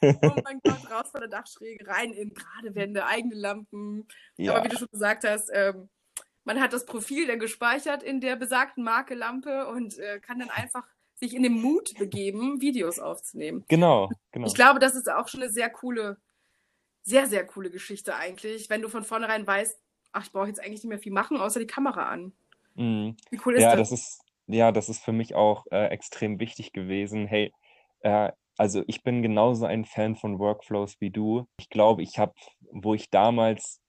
[0.00, 4.06] oh mein Gott, raus von der Dachschräge, rein in gerade Wände, eigene Lampen.
[4.36, 4.54] Ja.
[4.54, 5.88] Aber wie du schon gesagt hast, ähm,
[6.44, 10.50] man hat das Profil dann gespeichert in der besagten Marke Lampe und äh, kann dann
[10.50, 10.86] einfach
[11.20, 13.64] sich in den Mut begeben, Videos aufzunehmen.
[13.68, 14.46] Genau, genau.
[14.46, 16.18] Ich glaube, das ist auch schon eine sehr coole,
[17.02, 19.78] sehr, sehr coole Geschichte eigentlich, wenn du von vornherein weißt,
[20.12, 22.32] ach, ich brauche jetzt eigentlich nicht mehr viel machen, außer die Kamera an.
[22.74, 23.16] Mhm.
[23.30, 23.90] Wie cool ist ja, das?
[23.90, 27.26] das ist, ja, das ist für mich auch äh, extrem wichtig gewesen.
[27.26, 27.52] Hey,
[28.00, 31.46] äh, also ich bin genauso ein Fan von Workflows wie du.
[31.58, 32.34] Ich glaube, ich habe,
[32.72, 33.80] wo ich damals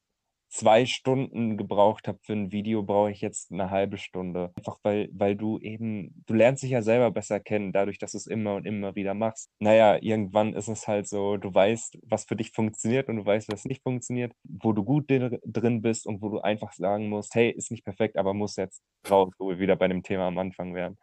[0.49, 4.51] zwei Stunden gebraucht habe für ein Video, brauche ich jetzt eine halbe Stunde.
[4.55, 8.17] Einfach weil, weil du eben, du lernst dich ja selber besser kennen, dadurch, dass du
[8.17, 9.51] es immer und immer wieder machst.
[9.59, 13.51] Naja, irgendwann ist es halt so, du weißt, was für dich funktioniert und du weißt,
[13.51, 17.51] was nicht funktioniert, wo du gut drin bist und wo du einfach sagen musst, hey,
[17.51, 20.73] ist nicht perfekt, aber muss jetzt raus, wo wir wieder bei dem Thema am Anfang
[20.73, 20.97] wären.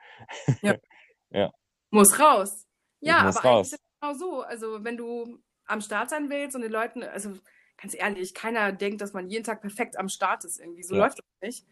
[0.62, 0.74] Ja.
[1.30, 1.50] ja.
[1.90, 2.66] Muss raus.
[3.00, 3.54] Ja, muss aber raus.
[3.54, 4.42] eigentlich ist es genau so.
[4.42, 7.34] Also wenn du am Start sein willst und den Leuten, also
[7.80, 10.82] ganz ehrlich, keiner denkt, dass man jeden Tag perfekt am Start ist irgendwie.
[10.82, 11.04] So Ja.
[11.04, 11.66] läuft das nicht.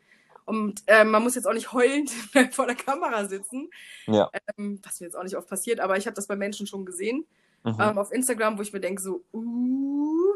[0.46, 2.10] Und äh, man muss jetzt auch nicht heulend
[2.52, 3.70] vor der Kamera sitzen,
[4.06, 4.30] Ja.
[4.58, 6.84] ähm, was mir jetzt auch nicht oft passiert, aber ich habe das bei Menschen schon
[6.84, 7.26] gesehen
[7.66, 7.76] Mhm.
[7.80, 10.34] ähm, auf Instagram, wo ich mir denke, so, uh,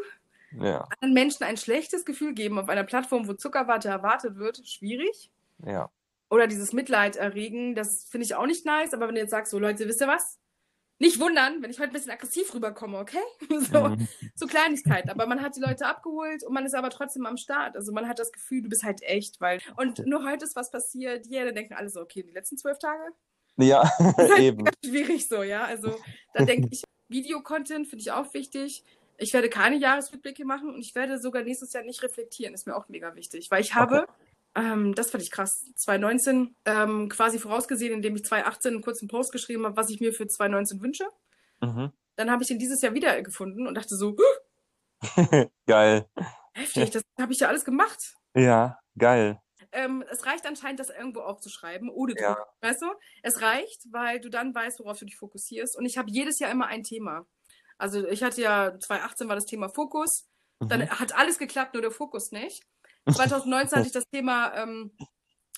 [0.53, 0.89] Ja.
[0.89, 5.31] anderen Menschen ein schlechtes Gefühl geben auf einer Plattform, wo Zuckerwatte erwartet wird, schwierig.
[5.66, 5.91] Ja.
[6.31, 8.95] Oder dieses Mitleid erregen, das finde ich auch nicht nice.
[8.95, 10.39] Aber wenn du jetzt sagst, so Leute, wisst ihr was?
[11.01, 13.22] Nicht wundern, wenn ich heute ein bisschen aggressiv rüberkomme, okay?
[13.72, 13.96] So,
[14.34, 15.11] so Kleinigkeiten.
[15.11, 17.76] Aber man hat die Leute abgeholt und man ist aber trotzdem am Start.
[17.76, 19.61] Also man hat das Gefühl, du bist halt echt, weil.
[19.76, 21.26] Und nur heute ist was passiert.
[21.28, 23.12] Ja, dann denken alle so, okay, die letzten zwölf Tage?
[23.59, 24.64] Ja, halt eben.
[24.84, 25.64] schwierig so, ja.
[25.64, 25.96] Also
[26.34, 28.84] da denke ich, Videocontent finde ich auch wichtig.
[29.18, 32.55] Ich werde keine Jahresrückblicke machen und ich werde sogar nächstes Jahr nicht reflektieren.
[32.55, 34.07] Ist mir auch mega wichtig, weil ich habe,
[34.55, 39.32] ähm, das fand ich krass, 2019 ähm, quasi vorausgesehen, indem ich 2018 einen kurzen Post
[39.32, 41.05] geschrieben habe, was ich mir für 2019 wünsche.
[41.61, 41.92] Mhm.
[42.16, 44.16] Dann habe ich ihn dieses Jahr wieder gefunden und dachte so,
[45.66, 46.07] Geil.
[46.55, 48.14] heftig, das habe ich ja alles gemacht.
[48.34, 49.40] Ja, geil.
[49.70, 52.22] Ähm, es reicht anscheinend, das irgendwo aufzuschreiben, ohne Druck.
[52.22, 52.46] Ja.
[52.62, 52.86] Weißt du?
[53.22, 55.76] Es reicht, weil du dann weißt, worauf du dich fokussierst.
[55.76, 57.26] Und ich habe jedes Jahr immer ein Thema.
[57.76, 60.26] Also ich hatte ja, 2018 war das Thema Fokus.
[60.59, 60.90] Dann Mhm.
[60.90, 62.64] hat alles geklappt, nur der Fokus nicht.
[63.13, 64.93] 2019 hatte ich das Thema ähm,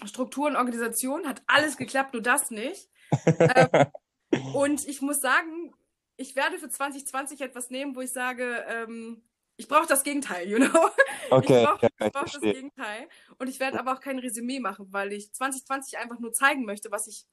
[0.05, 1.27] Struktur und Organisation.
[1.27, 2.89] Hat alles geklappt, nur das nicht.
[3.27, 3.87] Ähm,
[4.55, 5.75] und ich muss sagen,
[6.17, 9.23] ich werde für 2020 etwas nehmen, wo ich sage, ähm,
[9.57, 10.89] ich brauche das Gegenteil, you know?
[11.31, 12.41] Okay, ich brauche ja, brauch das.
[12.41, 13.09] Gegenteil.
[13.39, 16.91] Und ich werde aber auch kein Resümee machen, weil ich 2020 einfach nur zeigen möchte,
[16.91, 17.27] was ich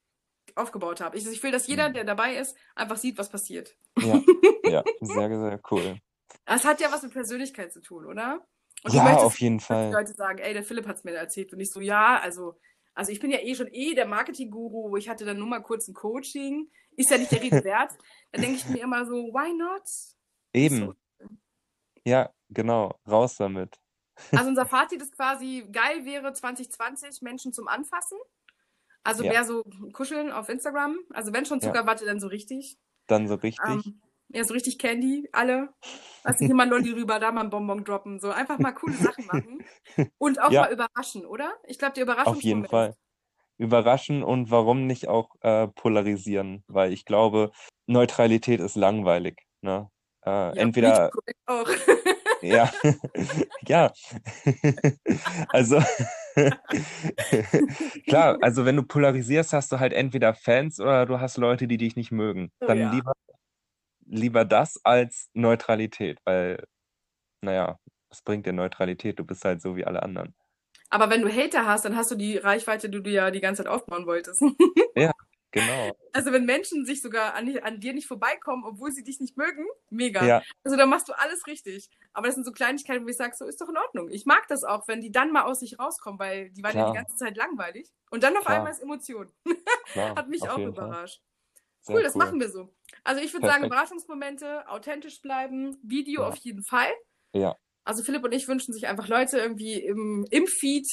[0.54, 1.16] aufgebaut habe.
[1.16, 1.94] Ich, ich will, dass jeder, Mhm.
[1.94, 3.76] der dabei ist, einfach sieht, was passiert.
[3.98, 4.22] Ja,
[4.64, 5.98] ja, sehr, sehr cool.
[6.44, 8.46] Das hat ja was mit Persönlichkeit zu tun, oder?
[8.84, 9.92] Und Ja, möchtest, auf jeden dass die Fall.
[9.92, 11.52] Leute sagen, ey, der Philipp hat es mir erzählt.
[11.52, 12.58] Und ich so, ja, also,
[12.94, 14.96] also ich bin ja eh schon eh der Marketing-Guru.
[14.96, 16.70] Ich hatte dann nur mal kurz ein Coaching.
[16.96, 17.92] Ist ja nicht der Rede wert.
[18.32, 19.82] Dann denke ich mir immer so, why not?
[20.52, 20.94] Eben.
[21.20, 21.28] So.
[22.04, 22.98] Ja, genau.
[23.08, 23.78] Raus damit.
[24.32, 28.18] Also unser Fazit ist quasi, geil wäre 2020 Menschen zum Anfassen.
[29.04, 29.30] Also Ja.
[29.32, 30.98] mehr so kuscheln auf Instagram.
[31.10, 31.66] Also wenn schon Ja.
[31.68, 32.78] Zuckerwatte, dann so richtig.
[33.06, 33.64] Dann so richtig.
[33.66, 35.70] Ähm, ja, so richtig Candy, alle.
[36.24, 38.20] Lass nicht immer ein Lolli rüber, da mal ein Bonbon droppen.
[38.20, 39.64] So einfach mal coole Sachen machen.
[40.18, 40.62] Und auch Ja.
[40.62, 41.52] mal überraschen, oder?
[41.66, 42.44] Ich glaube, die Auf Überraschungsmoment.
[42.44, 42.94] jeden Fall.
[43.60, 46.62] Überraschen und warum nicht auch äh, polarisieren?
[46.68, 47.50] Weil ich glaube,
[47.86, 49.40] Neutralität ist langweilig.
[49.62, 49.90] Ne?
[50.24, 51.10] Äh, Ja, entweder,
[51.46, 51.68] auch.
[52.42, 52.70] ja,
[53.66, 53.92] ja.
[55.48, 55.82] also,
[58.06, 61.78] klar, also wenn du polarisierst, hast du halt entweder Fans oder du hast Leute, die
[61.78, 62.52] dich nicht mögen.
[62.60, 62.92] Oh Dann ja.
[62.92, 63.12] lieber,
[64.08, 66.64] lieber das als Neutralität, weil,
[67.42, 67.78] naja,
[68.10, 69.18] was bringt dir Neutralität?
[69.18, 70.34] Du bist halt so wie alle anderen.
[70.90, 73.62] Aber wenn du Hater hast, dann hast du die Reichweite, die du ja die ganze
[73.64, 74.42] Zeit aufbauen wolltest.
[75.50, 75.96] Genau.
[76.12, 79.64] Also wenn Menschen sich sogar an, an dir nicht vorbeikommen, obwohl sie dich nicht mögen,
[79.88, 80.24] mega.
[80.24, 81.88] Ja, Also da machst du alles richtig.
[82.12, 84.10] Aber das sind so Kleinigkeiten, wo ich sage, so ist doch in Ordnung.
[84.10, 86.82] Ich mag das auch, wenn die dann mal aus sich rauskommen, weil die waren ja
[86.82, 86.92] Klar.
[86.92, 87.90] die ganze Zeit langweilig.
[88.10, 88.58] Und dann auf Klar.
[88.58, 89.32] einmal ist Emotion.
[89.94, 91.06] Hat mich auf auch jeden Fall.
[91.82, 92.74] Sehr Cool, das machen wir so.
[93.04, 93.64] Also ich würde sagen.
[93.64, 96.28] Überraschungsmomente, authentisch bleiben, Video Ja.
[96.28, 96.90] auf jeden Fall.
[97.32, 97.56] Ja.
[97.84, 100.86] Also Philipp und ich wünschen sich einfach Leute irgendwie im, im Feed,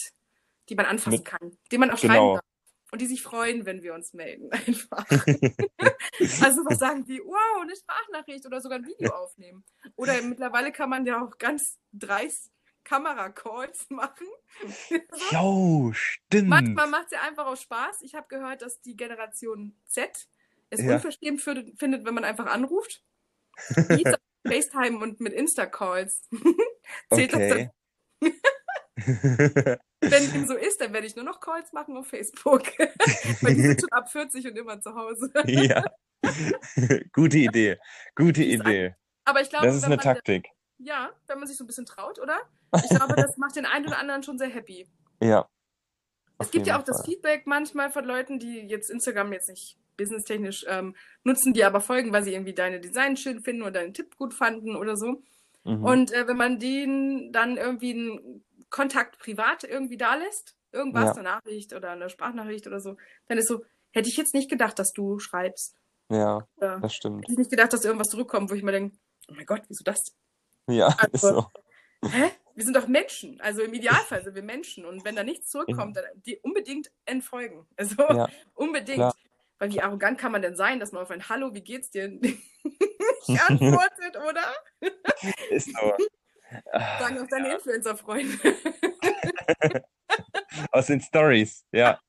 [0.69, 2.33] die man anfassen Mit- kann, die man auch schreiben Genau.
[2.35, 2.45] darf.
[2.91, 4.49] Und die sich freuen, wenn wir uns melden.
[4.51, 5.05] Einfach.
[6.41, 9.65] Also was sagen die, wow, eine Sprachnachricht oder sogar ein Video aufnehmen.
[9.97, 12.51] Oder mittlerweile kann man ja auch ganz dreist
[12.85, 14.27] Kameracalls machen.
[15.31, 16.47] Jo, stimmt.
[16.47, 18.01] Manchmal macht es ja einfach auch Spaß.
[18.01, 20.29] Ich habe gehört, dass die Generation Z
[20.75, 20.95] es Ja.
[20.95, 23.03] unverschämt für, findet, wenn man einfach anruft.
[24.47, 26.29] FaceTime und mit Insta-Calls.
[27.13, 27.69] Zählt Okay.
[28.21, 28.31] das dann?
[30.01, 32.63] Wenn dem so ist, dann werde ich nur noch Calls machen auf Facebook.
[33.41, 35.31] Weil die sind schon ab 40 und immer zu Hause.
[35.47, 35.83] ja.
[37.11, 37.77] Gute Idee.
[38.15, 38.95] Gute Idee.
[39.25, 40.47] Aber ich glaube, Das ist eine Taktik.
[40.77, 42.37] ja, wenn man sich so ein bisschen traut, oder?
[42.83, 44.87] Ich glaube, das macht den einen oder anderen schon sehr happy.
[45.21, 45.47] Ja.
[46.39, 47.05] Es gibt ja auch das Fall.
[47.05, 52.11] Feedback manchmal von Leuten, die jetzt Instagram jetzt nicht businesstechnisch ähm, nutzen, die aber folgen,
[52.11, 55.21] weil sie irgendwie deine Designs schön finden oder deinen Tipp gut fanden oder so.
[55.63, 55.83] Mhm.
[55.85, 61.11] Und äh, wenn man denen dann irgendwie einen Kontakt privat irgendwie da lässt, irgendwas, Ja.
[61.13, 64.77] eine Nachricht oder eine Sprachnachricht oder so, dann ist so, hätte ich jetzt nicht gedacht,
[64.77, 65.75] dass du schreibst.
[66.09, 67.23] Ja, Oder das stimmt.
[67.23, 68.97] hätte ich nicht gedacht, dass irgendwas zurückkommt, wo ich mir denke,
[69.29, 70.13] oh mein Gott, wieso das?
[70.67, 71.45] Ja, Also- ist so.
[72.09, 72.31] Hä?
[72.55, 73.39] Wir sind doch Menschen.
[73.41, 74.85] Also im Idealfall sind wir Menschen.
[74.85, 77.67] Und wenn da nichts zurückkommt, dann die unbedingt entfolgen.
[77.77, 78.97] Also ja, unbedingt.
[78.97, 79.15] Klar.
[79.59, 82.07] Weil wie arrogant kann man denn sein, dass man auf ein Hallo, wie geht's dir
[82.09, 82.41] nicht
[83.47, 84.53] antwortet, oder?
[85.49, 85.93] Ist so.
[86.71, 87.55] Sagen auch deine ja.
[87.55, 88.55] Influencer-Freunde.
[90.71, 91.99] Aus den Stories, ja.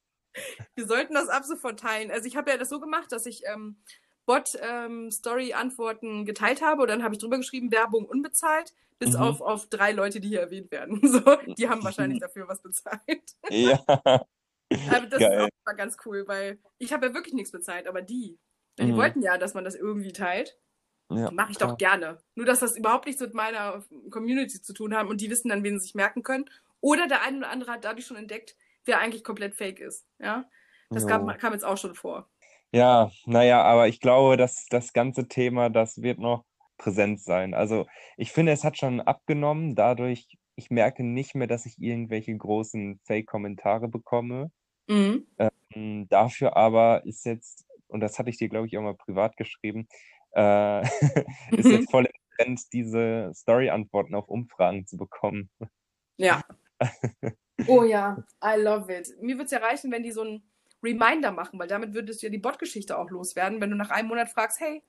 [0.74, 2.10] Wir sollten das ab sofort teilen.
[2.10, 3.82] Also ich habe ja das so gemacht, dass ich ähm,
[4.26, 9.22] Bot-Story-Antworten ähm, geteilt habe und dann habe ich drüber geschrieben, Werbung unbezahlt, bis mhm.
[9.22, 11.00] auf, auf drei Leute, die hier erwähnt werden.
[11.06, 11.22] So,
[11.56, 13.00] die haben wahrscheinlich dafür was bezahlt.
[13.50, 13.82] Ja.
[14.90, 15.38] aber das Geil.
[15.38, 18.36] ist auch mal ganz cool, weil ich habe ja wirklich nichts bezahlt, aber die,
[18.78, 18.96] die mhm.
[18.96, 20.58] wollten ja, dass man das irgendwie teilt.
[21.08, 21.70] Ja, Mache ich klar.
[21.70, 22.18] doch gerne.
[22.34, 25.62] Nur, dass das überhaupt nichts mit meiner Community zu tun hat und die wissen dann,
[25.62, 26.46] wen sie sich merken können.
[26.80, 30.04] Oder der eine oder andere hat dadurch schon entdeckt, wer eigentlich komplett fake ist.
[30.18, 30.50] Ja,
[30.90, 32.28] das gab, kam jetzt auch schon vor.
[32.76, 36.44] Ja, naja, aber ich glaube, dass das ganze Thema, das wird noch
[36.76, 37.54] präsent sein.
[37.54, 37.86] Also
[38.18, 39.74] ich finde, es hat schon abgenommen.
[39.74, 44.50] Dadurch, ich merke nicht mehr, dass ich irgendwelche großen Fake-Kommentare bekomme.
[44.88, 45.26] Mhm.
[45.38, 49.38] Ähm, dafür aber ist jetzt, und das hatte ich dir, glaube ich, auch mal privat
[49.38, 49.88] geschrieben,
[50.32, 50.82] äh,
[51.56, 55.48] ist jetzt voll im Trend, diese Story-Antworten auf Umfragen zu bekommen.
[56.18, 56.42] Ja.
[57.68, 59.08] Oh ja, I love it.
[59.22, 60.42] Mir würde es ja reichen, wenn die so ein
[60.86, 64.08] Reminder machen, weil damit würdest du ja die Bot-Geschichte auch loswerden, wenn du nach einem
[64.08, 64.82] Monat fragst, hey,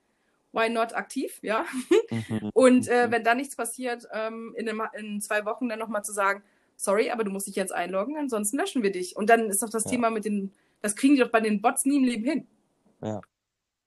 [0.52, 1.64] why not aktiv, ja?
[2.10, 2.50] Mhm.
[2.54, 6.12] Und äh, wenn da nichts passiert, ähm, in, einem, in zwei Wochen dann nochmal zu
[6.12, 6.42] sagen,
[6.76, 9.16] sorry, aber du musst dich jetzt einloggen, ansonsten löschen wir dich.
[9.16, 9.90] Und dann ist doch das ja.
[9.90, 12.46] Thema mit den, das kriegen die doch bei den Bots nie im Leben hin.
[13.02, 13.20] Ja.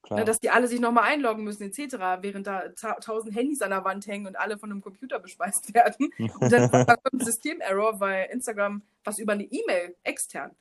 [0.03, 0.19] Klar.
[0.19, 3.69] Ne, dass die alle sich nochmal einloggen müssen, etc., während da ta tausend Handys an
[3.69, 6.11] der Wand hängen und alle von einem Computer bespeist werden.
[6.17, 10.51] Und dann kommt ein Systemerror, weil Instagram was über eine E-Mail extern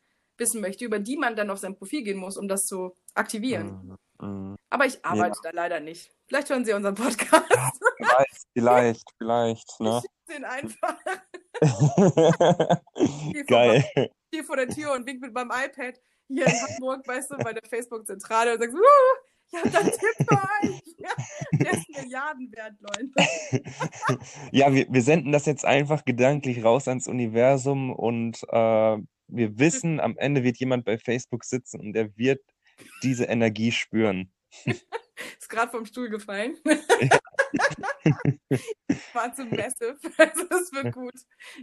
[0.40, 3.96] wissen möchte, über die man dann auf sein Profil gehen muss, um das zu aktivieren.
[4.18, 4.56] Mm, mm.
[4.70, 5.50] Aber ich arbeite ja.
[5.50, 6.10] da leider nicht.
[6.26, 7.44] Vielleicht hören Sie unseren Podcast.
[7.50, 9.80] Ja, vielleicht, vielleicht, vielleicht.
[9.80, 10.02] Ne?
[10.02, 10.96] Ich den einfach.
[13.46, 13.84] Geil.
[14.32, 17.52] Hier vor der Tür und wink mit meinem iPad hier in Hamburg, weißt du, bei
[17.52, 18.78] der Facebook-Zentrale und sagst, uh,
[19.52, 20.80] ja, dann Tipp für euch.
[21.00, 21.08] Ja,
[21.52, 24.20] der ist Milliarden wert, Leute.
[24.52, 28.98] ja, wir, wir senden das jetzt einfach gedanklich raus ans Universum und äh,
[29.32, 32.40] wir wissen, am Ende wird jemand bei Facebook sitzen und der wird
[33.02, 34.32] diese Energie spüren.
[35.38, 36.56] ist gerade vom Stuhl gefallen.
[36.64, 37.18] Ja.
[39.12, 39.98] War zu massive.
[40.18, 41.14] Also das wird gut.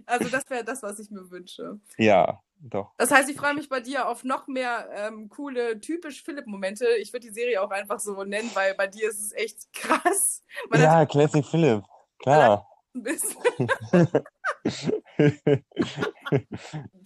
[0.05, 1.80] Also das wäre das, was ich mir wünsche.
[1.97, 2.93] Ja, doch.
[2.97, 6.88] Das heißt, ich freue mich bei dir auf noch mehr ähm, coole, typisch Philipp-Momente.
[6.99, 10.43] Ich würde die Serie auch einfach so nennen, weil bei dir ist es echt krass.
[10.70, 11.84] Man ja, Classic Philipp,
[12.20, 12.68] klar.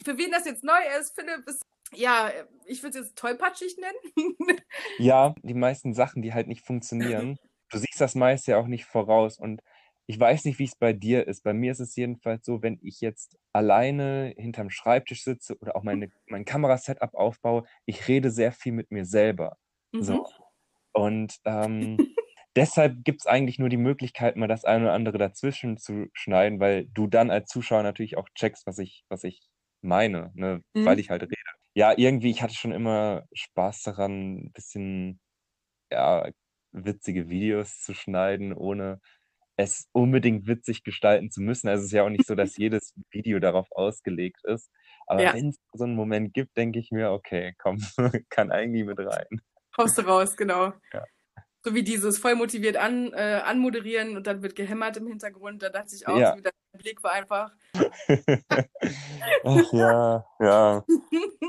[0.03, 1.61] Für wen das jetzt neu ist, Philipp ist
[1.93, 2.31] ja,
[2.65, 4.35] ich würde es jetzt tollpatschig nennen.
[4.97, 7.37] ja, die meisten Sachen, die halt nicht funktionieren.
[7.69, 9.37] Du siehst das meist ja auch nicht voraus.
[9.37, 9.61] Und
[10.07, 11.43] ich weiß nicht, wie es bei dir ist.
[11.43, 15.83] Bei mir ist es jedenfalls so, wenn ich jetzt alleine hinterm Schreibtisch sitze oder auch
[15.83, 19.57] meine, mein Kamerasetup aufbaue, ich rede sehr viel mit mir selber.
[19.91, 20.03] Mhm.
[20.03, 20.27] So.
[20.93, 21.97] Und ähm,
[22.55, 26.59] deshalb gibt es eigentlich nur die Möglichkeit, mal das eine oder andere dazwischen zu schneiden,
[26.59, 29.41] weil du dann als Zuschauer natürlich auch checkst, was ich, was ich
[29.81, 30.61] meine, ne?
[30.73, 30.85] Mhm.
[30.85, 31.35] weil ich halt rede
[31.73, 35.19] ja, irgendwie, ich hatte schon immer Spaß daran, ein bisschen,
[35.91, 36.29] ja,
[36.73, 38.99] witzige Videos zu schneiden, ohne
[39.57, 41.69] es unbedingt witzig gestalten zu müssen.
[41.69, 44.69] Also es ist ja auch nicht so, dass jedes Video darauf ausgelegt ist.
[45.07, 45.33] Aber ja.
[45.33, 47.77] wenn es so einen Moment gibt, denke ich mir, okay, komm,
[48.29, 49.41] kann eigentlich mit rein.
[49.77, 50.73] Haust du raus, genau.
[50.93, 51.05] Ja.
[51.64, 55.62] So wie dieses voll motiviert an, äh, anmoderieren und dann wird gehämmert im Hintergrund.
[55.62, 56.36] Da dachte ich auch, ja.
[56.36, 57.51] so, der Blick war einfach.
[59.43, 60.84] Ach ja, ja.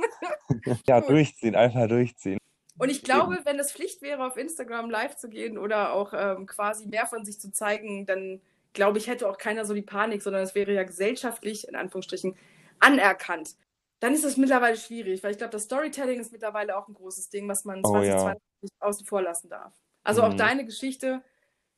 [0.87, 2.39] ja, durchziehen, einfach durchziehen.
[2.79, 6.47] Und ich glaube, wenn es Pflicht wäre, auf Instagram live zu gehen oder auch ähm,
[6.47, 8.41] quasi mehr von sich zu zeigen, dann
[8.73, 12.37] glaube ich, hätte auch keiner so die Panik, sondern es wäre ja gesellschaftlich, in Anführungsstrichen,
[12.81, 13.57] anerkannt.
[14.01, 17.31] Dann ist es mittlerweile schwierig, weil ich glaube, das Storytelling ist mittlerweile auch ein großes
[17.31, 18.87] Ding, was man 2020 oh, ja.
[18.87, 19.73] außen vor lassen darf.
[20.03, 20.29] Also mhm.
[20.29, 21.23] auch deine Geschichte,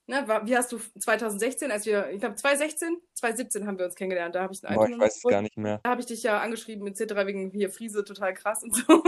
[0.07, 4.35] ne, wie hast du 2016, als wir, ich glaube 2016, 2017 haben wir uns kennengelernt,
[4.35, 5.81] da habe ich einen Boah, ich weiß es gar nicht mehr.
[5.83, 7.15] Da habe ich dich ja angeschrieben etc.
[7.27, 9.03] wegen hier Friese total krass und so.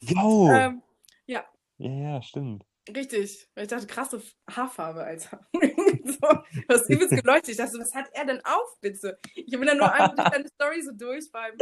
[0.00, 0.50] Jo.
[0.52, 0.82] ähm,
[1.26, 1.44] ja.
[1.78, 2.64] Ja, ja, stimmt.
[2.94, 3.48] Richtig.
[3.54, 5.46] Ich dachte, krasse Haarfarbe, Alter.
[5.52, 7.50] so, du hast übelst geleuchtet.
[7.50, 9.18] Ich dachte, was hat er denn auf, bitte?
[9.34, 11.56] Ich bin dann nur einmal durch deine Story so durch beim,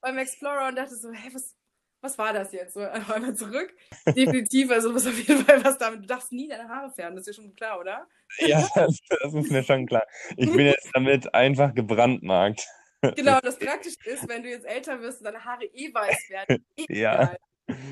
[0.00, 1.54] beim Explorer und dachte so, hey, was,
[2.00, 2.74] was war das jetzt?
[2.74, 2.80] So,
[3.14, 3.74] einmal zurück.
[4.06, 6.02] Definitiv, also was auf jeden Fall was damit.
[6.02, 8.06] Du darfst nie deine Haare färben, das ist ja schon klar, oder?
[8.38, 10.04] Ja, das, das ist mir schon klar.
[10.36, 12.66] Ich bin jetzt damit einfach gebrandmarkt.
[13.14, 16.64] Genau, das Praktische ist, wenn du jetzt älter wirst und deine Haare eh weiß werden.
[16.76, 17.34] Eh ja.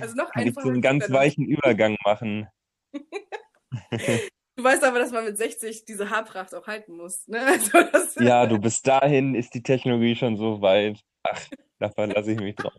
[0.00, 0.60] Also noch Kann einfacher.
[0.60, 2.48] Ich so einen ganz weichen Übergang machen.
[4.56, 7.26] Du weißt aber, dass man mit 60 diese Haarpracht auch halten muss.
[7.26, 7.40] Ne?
[7.40, 7.76] Also
[8.20, 11.00] ja, du, bis dahin ist die Technologie schon so weit.
[11.24, 11.40] Ach,
[11.80, 12.72] da verlasse ich mich drauf.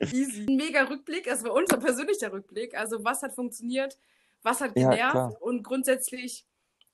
[0.00, 0.46] Easy.
[0.48, 2.76] Ein mega Rückblick, es war unser persönlicher Rückblick.
[2.76, 3.98] Also was hat funktioniert,
[4.42, 6.46] was hat genervt ja, und grundsätzlich,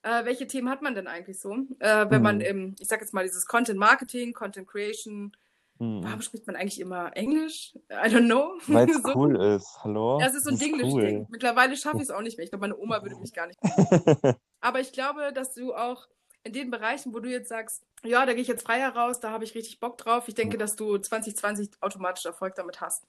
[0.03, 1.53] äh, welche Themen hat man denn eigentlich so?
[1.79, 2.22] Äh, wenn hm.
[2.22, 5.33] man im, ich sag jetzt mal, dieses Content Marketing, Content Creation,
[5.79, 6.03] hm.
[6.03, 7.72] Warum spricht man eigentlich immer Englisch?
[7.89, 8.59] I don't know.
[8.66, 9.14] Weil es so.
[9.14, 9.79] cool ist.
[9.85, 10.18] Hallo?
[10.20, 11.18] Ja, es ist so ein Dinglish-Ding.
[11.20, 11.26] Cool.
[11.31, 12.45] Mittlerweile schaffe ich es auch nicht mehr.
[12.45, 13.59] Ich glaube, meine Oma würde mich gar nicht.
[14.61, 16.09] Aber ich glaube, dass du auch
[16.45, 19.30] in den Bereichen, wo du jetzt sagst, ja, da gehe ich jetzt frei heraus, da
[19.30, 20.28] habe ich richtig Bock drauf.
[20.28, 23.07] Ich denke, dass du 2020 automatisch Erfolg damit hast.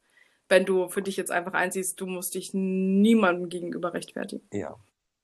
[0.48, 4.48] Wenn du für dich jetzt einfach einsiehst, du musst dich niemandem gegenüber rechtfertigen.
[4.52, 4.76] Ja,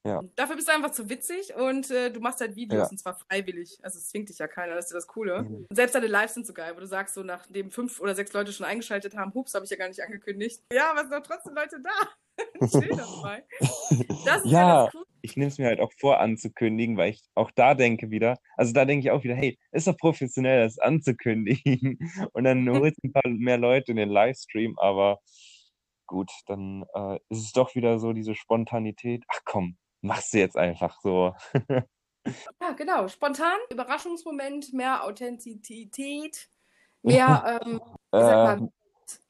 [0.05, 0.21] ja.
[0.35, 2.87] Dafür bist du einfach zu witzig und äh, du machst halt Videos ja.
[2.89, 3.79] und zwar freiwillig.
[3.81, 5.41] Also es zwingt dich ja keiner, das ist das Coole.
[5.41, 5.65] Mhm.
[5.67, 8.31] Und selbst deine Lives sind so geil, wo du sagst, so nachdem fünf oder sechs
[8.31, 10.61] Leute schon eingeschaltet haben, hups, habe ich ja gar nicht angekündigt.
[10.71, 12.67] Ja, aber es sind doch trotzdem Leute da.
[12.67, 13.45] Chill dabei.
[14.25, 15.04] Das ist ja, ja das cool.
[15.25, 18.73] Ich nehme es mir halt auch vor anzukündigen, weil ich auch da denke wieder, also
[18.73, 21.97] da denke ich auch wieder, hey, ist doch professionell, das anzukündigen.
[22.33, 25.19] Und dann holst du ein paar mehr Leute in den Livestream, aber
[26.05, 29.23] gut, dann äh, ist es doch wieder so diese Spontanität.
[29.27, 31.33] Ach komm, machst du jetzt einfach so.
[32.61, 33.07] ja, genau.
[33.07, 36.49] Spontan, Überraschungsmoment, mehr Authentizität,
[37.01, 38.69] mehr, ähm, äh, mal, ähm.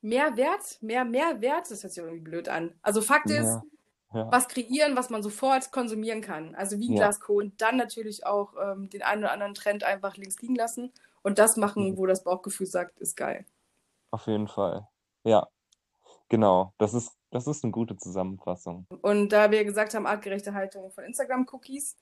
[0.01, 1.71] mehr Wert, mehr Mehrwert.
[1.71, 2.77] Das hört sich irgendwie blöd an.
[2.81, 3.61] Also Fakt ist, ja,
[4.15, 4.31] ja.
[4.31, 6.55] was kreieren, was man sofort konsumieren kann.
[6.55, 7.03] Also wie ein ja.
[7.03, 7.43] Glas Kohl.
[7.43, 10.91] Und dann natürlich auch ähm, den einen oder anderen Trend einfach links liegen lassen
[11.21, 11.97] und das machen, mhm.
[11.97, 13.45] wo das Bauchgefühl sagt, ist geil.
[14.11, 14.87] Auf jeden Fall.
[15.23, 15.47] Ja,
[16.29, 16.73] genau.
[16.77, 18.87] Das ist das ist eine gute Zusammenfassung.
[19.01, 21.97] Und da wir gesagt haben, artgerechte Haltung von Instagram-Cookies,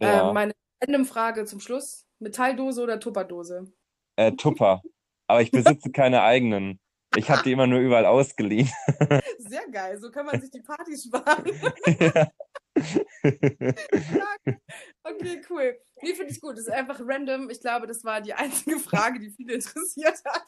[0.00, 0.30] ja.
[0.30, 3.70] äh, meine random Frage zum Schluss: Metalldose oder Tupperdose?
[4.16, 4.80] Äh, Tupper.
[5.26, 6.80] Aber ich besitze keine eigenen.
[7.16, 8.70] Ich habe die immer nur überall ausgeliehen.
[9.38, 11.44] Sehr geil, so kann man sich die Party sparen.
[12.00, 12.28] ja.
[15.04, 15.78] okay, cool.
[16.02, 16.56] Nee, finde ich gut.
[16.58, 17.50] Das ist einfach random.
[17.50, 20.42] Ich glaube, das war die einzige Frage, die viele interessiert hat.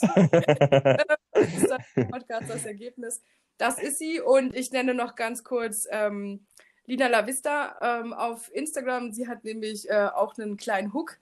[1.32, 3.22] das ist das Podcast das Ergebnis.
[3.58, 4.20] Das ist sie.
[4.20, 6.46] Und ich nenne noch ganz kurz ähm,
[6.86, 9.12] Lina Lavista ähm, auf Instagram.
[9.12, 11.18] Sie hat nämlich äh, auch einen kleinen Hook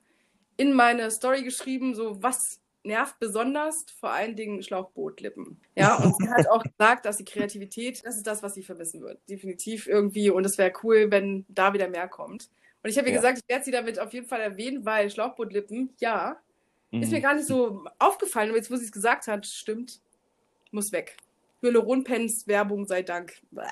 [0.57, 5.59] in meine Story geschrieben, so was nervt besonders, vor allen Dingen Schlauchbootlippen.
[5.75, 9.01] Ja, und sie hat auch gesagt, dass die Kreativität, das ist das, was sie vermissen
[9.01, 9.19] wird.
[9.29, 10.29] Definitiv irgendwie.
[10.29, 12.49] Und es wäre cool, wenn da wieder mehr kommt.
[12.83, 13.19] Und ich habe ihr ja.
[13.19, 16.37] gesagt, ich werde sie damit auf jeden Fall erwähnen, weil Schlauchbootlippen, ja,
[16.91, 17.01] mhm.
[17.01, 18.49] ist mir gar nicht so aufgefallen.
[18.49, 19.99] Aber jetzt, wo sie es gesagt hat, stimmt,
[20.71, 21.17] muss weg.
[21.61, 23.41] Hyaluronpens Werbung sei Dank.
[23.51, 23.63] ja,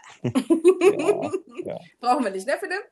[1.66, 1.80] ja.
[1.99, 2.84] Brauchen wir nicht, ne, Philipp?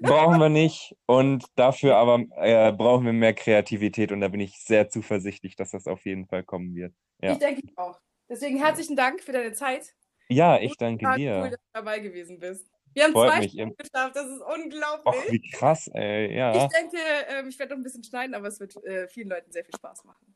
[0.00, 0.96] Brauchen wir nicht.
[1.06, 4.12] Und dafür aber äh, brauchen wir mehr Kreativität.
[4.12, 6.94] Und da bin ich sehr zuversichtlich, dass das auf jeden Fall kommen wird.
[7.22, 7.32] Ja.
[7.32, 7.98] Ich denke auch.
[8.28, 9.94] Deswegen herzlichen Dank für deine Zeit.
[10.28, 11.40] Ja, ich danke Und dir.
[11.42, 12.70] Cool, dass du dabei gewesen bist.
[12.92, 15.14] Wir haben Freut zwei Stunden geschafft, das ist unglaublich.
[15.14, 16.56] Och, wie krass, ey, ja.
[16.56, 19.52] Ich denke, äh, ich werde noch ein bisschen schneiden, aber es wird äh, vielen Leuten
[19.52, 20.34] sehr viel Spaß machen.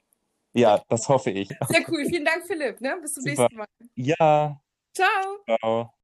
[0.52, 1.48] Ja, das hoffe ich.
[1.48, 2.04] Sehr cool.
[2.06, 2.80] Vielen Dank, Philipp.
[2.80, 2.96] Ne?
[3.02, 3.42] Bis zum Super.
[3.42, 3.66] nächsten Mal.
[3.96, 4.60] Ja.
[4.94, 5.58] Ciao.
[5.58, 5.94] Ciao.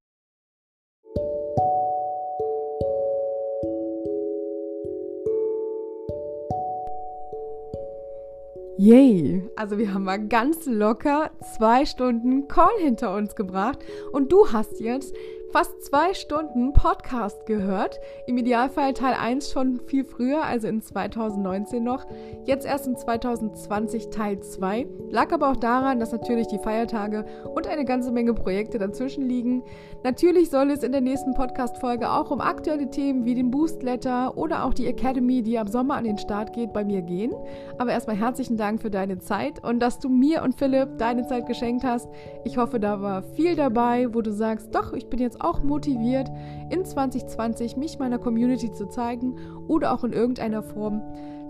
[8.82, 9.42] Yay!
[9.56, 14.80] Also wir haben mal ganz locker zwei Stunden Call hinter uns gebracht und du hast
[14.80, 15.14] jetzt
[15.52, 17.98] fast zwei Stunden Podcast gehört.
[18.28, 22.06] Im Idealfall Teil 1 schon viel früher, also in 2019 noch.
[22.44, 24.86] Jetzt erst in 2020 Teil 2.
[25.10, 29.64] Lag aber auch daran, dass natürlich die Feiertage und eine ganze Menge Projekte dazwischen liegen.
[30.04, 34.38] Natürlich soll es in der nächsten Podcast-Folge auch um aktuelle Themen wie den Boost Letter
[34.38, 37.34] oder auch die Academy, die am Sommer an den Start geht, bei mir gehen.
[37.76, 41.46] Aber erstmal herzlichen Dank für deine Zeit und dass du mir und Philipp deine Zeit
[41.46, 42.08] geschenkt hast.
[42.44, 46.30] Ich hoffe, da war viel dabei, wo du sagst, doch, ich bin auch motiviert,
[46.70, 49.36] in 2020 mich meiner Community zu zeigen
[49.68, 51.02] oder auch in irgendeiner Form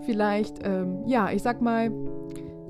[0.05, 1.91] vielleicht, ähm, ja, ich sag mal,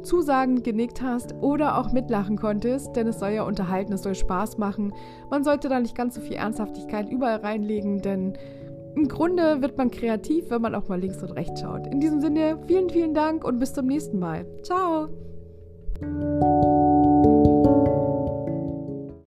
[0.04, 4.58] Zusagen genickt hast oder auch mitlachen konntest, denn es soll ja unterhalten, es soll Spaß
[4.58, 4.94] machen.
[5.30, 8.34] Man sollte da nicht ganz so viel Ernsthaftigkeit überall reinlegen, denn
[8.96, 11.88] im Grunde wird man kreativ, wenn man auch mal links und rechts schaut.
[11.88, 14.46] In diesem Sinne, vielen, vielen Dank und bis zum nächsten Mal.
[14.64, 15.08] Ciao!